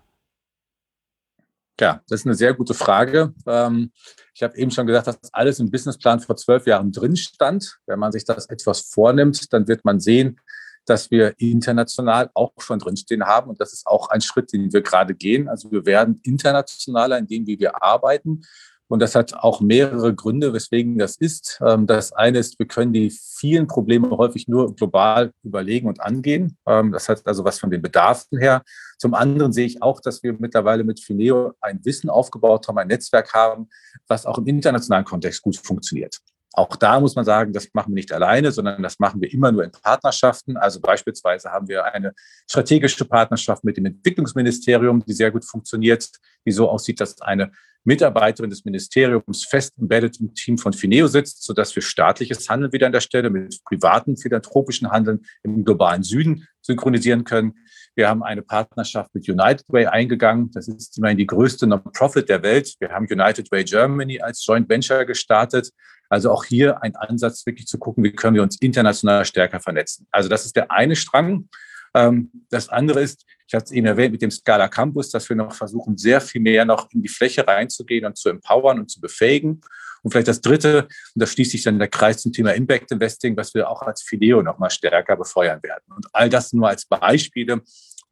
[1.79, 3.35] Ja, das ist eine sehr gute Frage.
[3.47, 3.93] Ähm,
[4.35, 7.79] ich habe eben schon gesagt, dass alles im Businessplan vor zwölf Jahren drin stand.
[7.87, 10.41] Wenn man sich das etwas vornimmt, dann wird man sehen,
[10.87, 13.51] dass wir international auch schon drinstehen haben.
[13.51, 15.49] Und das ist auch ein Schritt, den wir gerade gehen.
[15.49, 18.43] Also wir werden internationaler in dem, wie wir arbeiten.
[18.89, 21.61] Und das hat auch mehrere Gründe, weswegen das ist.
[21.65, 26.57] Ähm, das eine ist, wir können die vielen Probleme häufig nur global überlegen und angehen.
[26.67, 28.63] Ähm, das hat also was von den Bedarfen her.
[28.99, 32.89] Zum anderen sehe ich auch, dass wir mittlerweile mit Fineo ein Wissen aufgebaut haben, ein
[32.89, 33.69] Netzwerk haben,
[34.07, 36.21] was auch im internationalen Kontext gut funktioniert.
[36.57, 39.53] Auch da muss man sagen, das machen wir nicht alleine, sondern das machen wir immer
[39.53, 40.57] nur in Partnerschaften.
[40.57, 42.15] Also beispielsweise haben wir eine
[42.51, 46.09] strategische Partnerschaft mit dem Entwicklungsministerium, die sehr gut funktioniert,
[46.47, 47.53] die so aussieht, dass eine
[47.85, 52.87] Mitarbeiterin des Ministeriums fest embedded im Team von Fineo sitzt, sodass wir staatliches Handeln wieder
[52.87, 57.55] an der Stelle mit privaten philanthropischen Handeln im globalen Süden synchronisieren können.
[57.95, 60.51] Wir haben eine Partnerschaft mit United Way eingegangen.
[60.53, 62.75] Das ist immerhin die größte Non-Profit der Welt.
[62.81, 65.71] Wir haben United Way Germany als Joint Venture gestartet.
[66.09, 70.07] Also auch hier ein Ansatz, wirklich zu gucken, wie können wir uns international stärker vernetzen.
[70.11, 71.49] Also das ist der eine Strang.
[71.95, 75.37] Ähm, das andere ist, ich hatte es eben erwähnt, mit dem Scala Campus, dass wir
[75.37, 79.01] noch versuchen, sehr viel mehr noch in die Fläche reinzugehen und zu empowern und zu
[79.01, 79.61] befähigen.
[80.03, 83.37] Und vielleicht das Dritte, und da schließt sich dann der Kreis zum Thema Impact Investing,
[83.37, 85.85] was wir auch als Fideo noch mal stärker befeuern werden.
[85.95, 87.63] Und all das nur als Beispiele,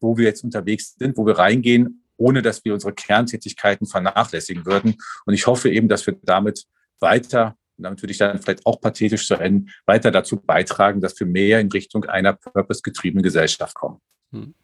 [0.01, 4.97] wo wir jetzt unterwegs sind, wo wir reingehen, ohne dass wir unsere Kerntätigkeiten vernachlässigen würden.
[5.27, 6.65] Und ich hoffe eben, dass wir damit
[7.01, 11.27] weiter damit würde ich dann vielleicht auch pathetisch zu enden, weiter dazu beitragen, dass wir
[11.27, 14.01] mehr in Richtung einer purpose-getriebenen Gesellschaft kommen.
[14.33, 14.55] Hm.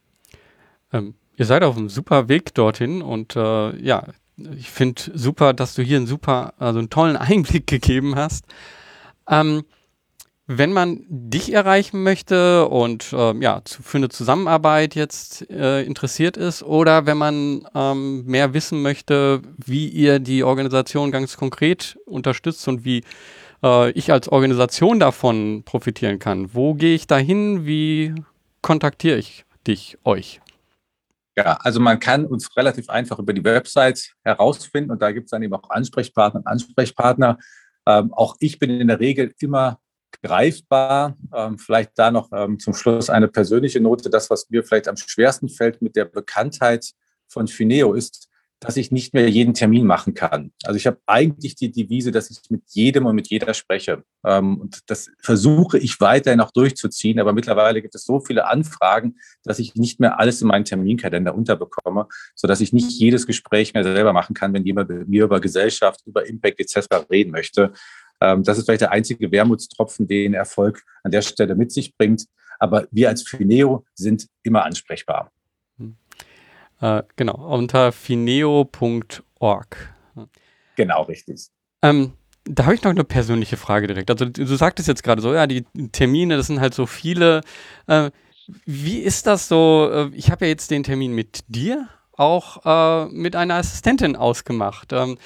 [0.93, 4.07] Ähm, ihr seid auf einem super Weg dorthin und äh, ja,
[4.57, 8.45] ich finde super, dass du hier einen super, also einen tollen Einblick gegeben hast.
[9.29, 9.65] Ähm,
[10.53, 16.37] wenn man dich erreichen möchte und äh, ja, zu, für eine Zusammenarbeit jetzt äh, interessiert
[16.37, 22.67] ist oder wenn man ähm, mehr wissen möchte, wie ihr die Organisation ganz konkret unterstützt
[22.67, 23.05] und wie
[23.63, 27.65] äh, ich als Organisation davon profitieren kann, wo gehe ich da hin?
[27.65, 28.13] Wie
[28.61, 30.41] kontaktiere ich dich, euch?
[31.37, 35.31] Ja, also man kann uns relativ einfach über die Website herausfinden und da gibt es
[35.31, 37.39] dann eben auch Ansprechpartner und Ansprechpartner.
[37.87, 39.79] Ähm, auch ich bin in der Regel immer
[40.23, 41.17] greifbar.
[41.35, 44.11] Ähm, vielleicht da noch ähm, zum Schluss eine persönliche Note.
[44.11, 46.93] Das, was mir vielleicht am schwersten fällt mit der Bekanntheit
[47.29, 48.31] von Fineo ist,
[48.61, 50.53] dass ich nicht mehr jeden Termin machen kann.
[50.65, 54.05] Also ich habe eigentlich die Devise, dass ich mit jedem und mit jeder spreche.
[54.23, 57.19] Ähm, und das versuche ich weiterhin auch durchzuziehen.
[57.21, 61.35] Aber mittlerweile gibt es so viele Anfragen, dass ich nicht mehr alles in meinen Terminkalender
[61.35, 65.41] unterbekomme, sodass ich nicht jedes Gespräch mehr selber machen kann, wenn jemand mit mir über
[65.41, 67.11] Gesellschaft, über Impact etc.
[67.11, 67.73] reden möchte.
[68.21, 72.27] Ähm, das ist vielleicht der einzige Wermutstropfen, den Erfolg an der Stelle mit sich bringt.
[72.59, 75.33] Aber wir als Fineo sind immer ansprechbar.
[75.79, 75.97] Hm.
[76.81, 79.77] Äh, genau, unter fineo.org.
[80.77, 81.49] Genau, richtig.
[81.83, 82.13] Ähm,
[82.45, 84.11] da habe ich noch eine persönliche Frage direkt.
[84.11, 87.43] Also du, du sagtest jetzt gerade so, ja, die Termine, das sind halt so viele.
[87.87, 88.11] Äh,
[88.67, 89.91] wie ist das so?
[89.93, 94.93] Äh, ich habe ja jetzt den Termin mit dir auch äh, mit einer Assistentin ausgemacht.
[94.93, 95.17] Ähm,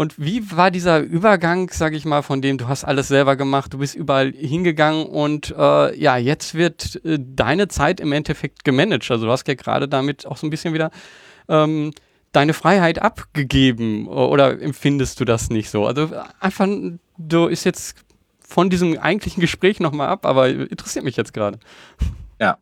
[0.00, 3.74] und wie war dieser Übergang, sage ich mal, von dem du hast alles selber gemacht,
[3.74, 9.10] du bist überall hingegangen und äh, ja, jetzt wird äh, deine Zeit im Endeffekt gemanagt.
[9.10, 10.90] Also du hast ja gerade damit auch so ein bisschen wieder
[11.50, 11.92] ähm,
[12.32, 15.86] deine Freiheit abgegeben oder empfindest du das nicht so?
[15.86, 16.08] Also
[16.40, 16.66] einfach,
[17.18, 17.94] du ist jetzt
[18.40, 21.58] von diesem eigentlichen Gespräch nochmal ab, aber interessiert mich jetzt gerade.
[22.40, 22.56] Ja,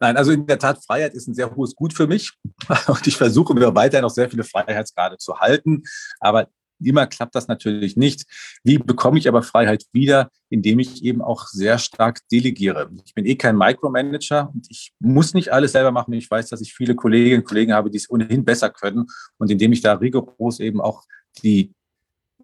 [0.00, 2.32] Nein, also in der Tat, Freiheit ist ein sehr hohes Gut für mich.
[2.86, 5.82] Und ich versuche mir weiterhin noch sehr viele Freiheitsgrade zu halten.
[6.20, 6.48] Aber
[6.82, 8.24] immer klappt das natürlich nicht.
[8.62, 10.30] Wie bekomme ich aber Freiheit wieder?
[10.50, 12.90] Indem ich eben auch sehr stark delegiere.
[13.04, 16.12] Ich bin eh kein Micromanager und ich muss nicht alles selber machen.
[16.14, 19.06] Ich weiß, dass ich viele Kolleginnen und Kollegen habe, die es ohnehin besser können.
[19.38, 21.04] Und indem ich da rigoros eben auch
[21.42, 21.72] die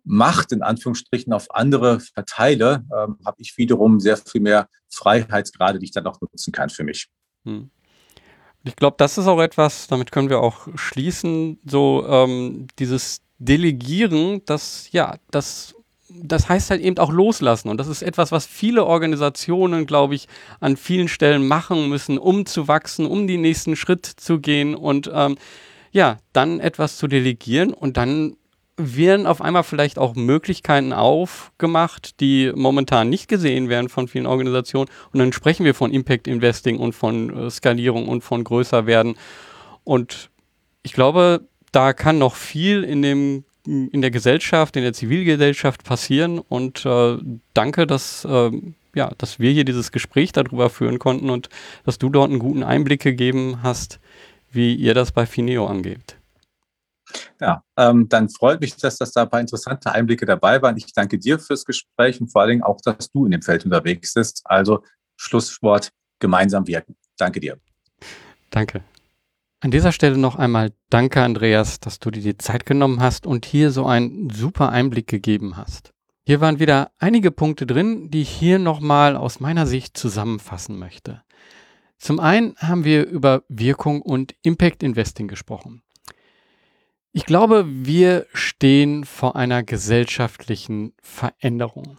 [0.05, 5.87] Macht in Anführungsstrichen auf andere verteile, ähm, habe ich wiederum sehr viel mehr Freiheitsgrade, die
[5.87, 7.09] ich dann auch nutzen kann für mich.
[7.45, 7.70] Hm.
[8.62, 14.43] Ich glaube, das ist auch etwas, damit können wir auch schließen, so ähm, dieses Delegieren,
[14.45, 15.74] das, ja, das,
[16.11, 17.70] das heißt halt eben auch loslassen.
[17.70, 20.28] Und das ist etwas, was viele Organisationen, glaube ich,
[20.61, 25.11] an vielen Stellen machen müssen, um zu wachsen, um den nächsten Schritt zu gehen und
[25.12, 25.38] ähm,
[25.91, 28.36] ja, dann etwas zu delegieren und dann
[28.83, 34.91] werden auf einmal vielleicht auch Möglichkeiten aufgemacht, die momentan nicht gesehen werden von vielen Organisationen.
[35.12, 39.16] Und dann sprechen wir von Impact Investing und von äh, Skalierung und von größer werden.
[39.85, 40.31] Und
[40.83, 46.39] ich glaube, da kann noch viel in dem in der Gesellschaft, in der Zivilgesellschaft passieren.
[46.39, 47.18] Und äh,
[47.55, 48.51] danke, dass, äh,
[48.95, 51.49] ja, dass wir hier dieses Gespräch darüber führen konnten und
[51.85, 54.01] dass du dort einen guten Einblick gegeben hast,
[54.51, 56.16] wie ihr das bei Fineo angeht.
[57.41, 60.76] Ja, ähm, dann freut mich, dass das da ein paar interessante Einblicke dabei waren.
[60.76, 63.64] Ich danke dir fürs Gespräch und vor allen Dingen auch, dass du in dem Feld
[63.64, 64.43] unterwegs bist.
[64.45, 64.84] Also
[65.16, 66.97] Schlusswort, gemeinsam wirken.
[67.16, 67.59] Danke dir.
[68.51, 68.82] Danke.
[69.61, 73.45] An dieser Stelle noch einmal danke, Andreas, dass du dir die Zeit genommen hast und
[73.45, 75.93] hier so einen super Einblick gegeben hast.
[76.26, 81.22] Hier waren wieder einige Punkte drin, die ich hier nochmal aus meiner Sicht zusammenfassen möchte.
[81.99, 85.82] Zum einen haben wir über Wirkung und Impact Investing gesprochen.
[87.12, 91.98] Ich glaube, wir stehen vor einer gesellschaftlichen Veränderung.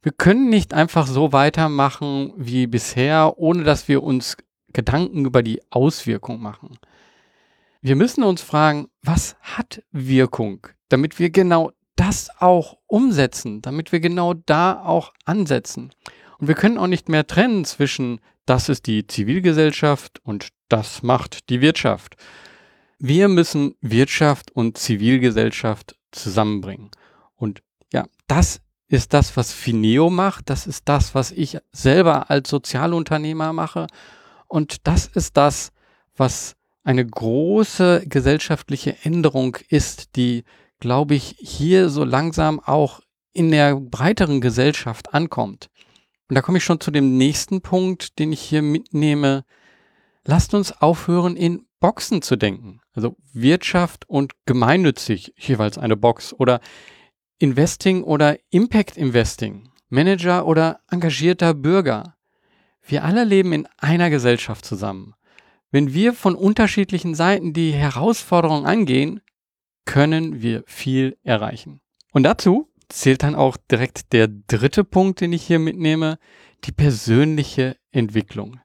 [0.00, 4.38] Wir können nicht einfach so weitermachen wie bisher, ohne dass wir uns
[4.72, 6.78] Gedanken über die Auswirkung machen.
[7.82, 14.00] Wir müssen uns fragen, was hat Wirkung, damit wir genau das auch umsetzen, damit wir
[14.00, 15.90] genau da auch ansetzen.
[16.38, 21.50] Und wir können auch nicht mehr trennen zwischen, das ist die Zivilgesellschaft und das macht
[21.50, 22.16] die Wirtschaft.
[23.04, 26.92] Wir müssen Wirtschaft und Zivilgesellschaft zusammenbringen.
[27.34, 27.60] Und
[27.92, 30.48] ja, das ist das, was Fineo macht.
[30.50, 33.88] Das ist das, was ich selber als Sozialunternehmer mache.
[34.46, 35.72] Und das ist das,
[36.16, 40.44] was eine große gesellschaftliche Änderung ist, die,
[40.78, 43.00] glaube ich, hier so langsam auch
[43.32, 45.70] in der breiteren Gesellschaft ankommt.
[46.28, 49.44] Und da komme ich schon zu dem nächsten Punkt, den ich hier mitnehme.
[50.24, 52.80] Lasst uns aufhören, in Boxen zu denken.
[52.92, 56.60] Also Wirtschaft und gemeinnützig jeweils eine Box oder
[57.38, 62.16] Investing oder Impact Investing, Manager oder engagierter Bürger.
[62.82, 65.14] Wir alle leben in einer Gesellschaft zusammen.
[65.72, 69.20] Wenn wir von unterschiedlichen Seiten die Herausforderungen angehen,
[69.84, 71.80] können wir viel erreichen.
[72.12, 76.18] Und dazu zählt dann auch direkt der dritte Punkt, den ich hier mitnehme,
[76.64, 78.60] die persönliche Entwicklung.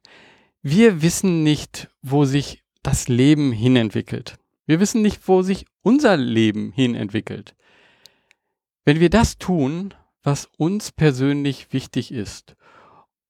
[0.70, 4.36] Wir wissen nicht, wo sich das Leben hinentwickelt.
[4.66, 7.56] Wir wissen nicht, wo sich unser Leben hinentwickelt.
[8.84, 9.94] Wenn wir das tun,
[10.24, 12.58] was uns persönlich wichtig ist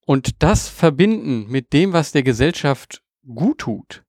[0.08, 4.04] und das verbinden mit dem, was der Gesellschaft gut tut,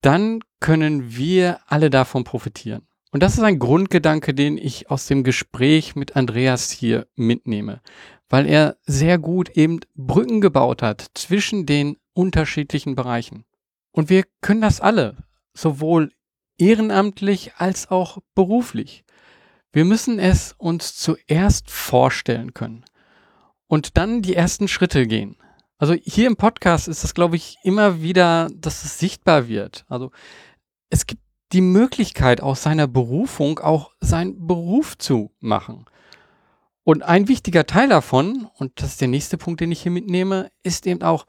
[0.00, 2.86] dann können wir alle davon profitieren.
[3.10, 7.80] Und das ist ein Grundgedanke, den ich aus dem Gespräch mit Andreas hier mitnehme,
[8.28, 13.44] weil er sehr gut eben Brücken gebaut hat zwischen den unterschiedlichen Bereichen.
[13.92, 15.16] Und wir können das alle,
[15.54, 16.12] sowohl
[16.58, 19.04] ehrenamtlich als auch beruflich.
[19.72, 22.84] Wir müssen es uns zuerst vorstellen können
[23.66, 25.36] und dann die ersten Schritte gehen.
[25.78, 29.84] Also hier im Podcast ist es, glaube ich, immer wieder, dass es sichtbar wird.
[29.88, 30.10] Also
[30.88, 35.84] es gibt die Möglichkeit, aus seiner Berufung auch seinen Beruf zu machen.
[36.82, 40.50] Und ein wichtiger Teil davon, und das ist der nächste Punkt, den ich hier mitnehme,
[40.62, 41.26] ist eben auch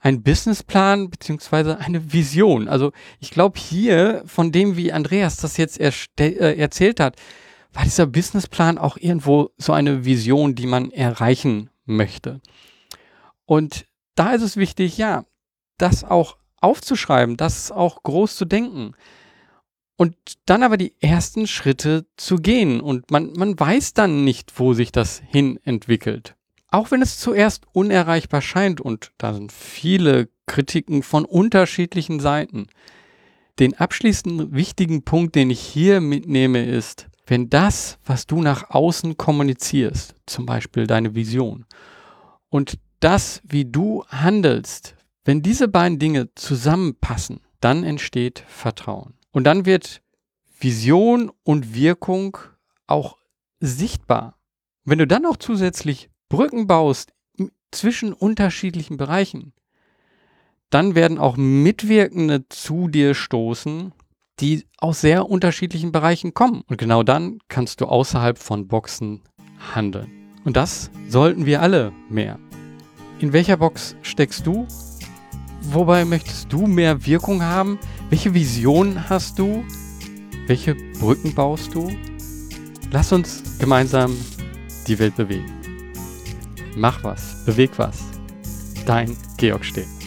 [0.00, 2.68] ein Businessplan beziehungsweise eine Vision.
[2.68, 7.16] Also ich glaube hier, von dem, wie Andreas das jetzt äh, erzählt hat,
[7.72, 12.40] war dieser Businessplan auch irgendwo so eine Vision, die man erreichen möchte.
[13.44, 15.24] Und da ist es wichtig, ja,
[15.78, 18.94] das auch aufzuschreiben, das auch groß zu denken.
[19.96, 20.14] Und
[20.46, 22.80] dann aber die ersten Schritte zu gehen.
[22.80, 26.36] Und man, man weiß dann nicht, wo sich das hin entwickelt.
[26.70, 32.66] Auch wenn es zuerst unerreichbar scheint, und da sind viele Kritiken von unterschiedlichen Seiten.
[33.58, 39.16] Den abschließenden wichtigen Punkt, den ich hier mitnehme, ist, wenn das, was du nach außen
[39.16, 41.64] kommunizierst, zum Beispiel deine Vision,
[42.50, 49.14] und das, wie du handelst, wenn diese beiden Dinge zusammenpassen, dann entsteht Vertrauen.
[49.30, 50.02] Und dann wird
[50.58, 52.38] Vision und Wirkung
[52.86, 53.18] auch
[53.60, 54.38] sichtbar.
[54.84, 57.12] Wenn du dann auch zusätzlich Brücken baust
[57.70, 59.52] zwischen unterschiedlichen Bereichen,
[60.70, 63.92] dann werden auch Mitwirkende zu dir stoßen,
[64.40, 66.62] die aus sehr unterschiedlichen Bereichen kommen.
[66.66, 69.22] Und genau dann kannst du außerhalb von Boxen
[69.74, 70.10] handeln.
[70.44, 72.38] Und das sollten wir alle mehr.
[73.20, 74.66] In welcher Box steckst du?
[75.62, 77.78] Wobei möchtest du mehr Wirkung haben?
[78.10, 79.64] Welche Vision hast du?
[80.46, 81.90] Welche Brücken baust du?
[82.90, 84.16] Lass uns gemeinsam
[84.86, 85.57] die Welt bewegen.
[86.78, 88.04] Mach was, beweg was.
[88.86, 89.97] Dein Georg Stehen.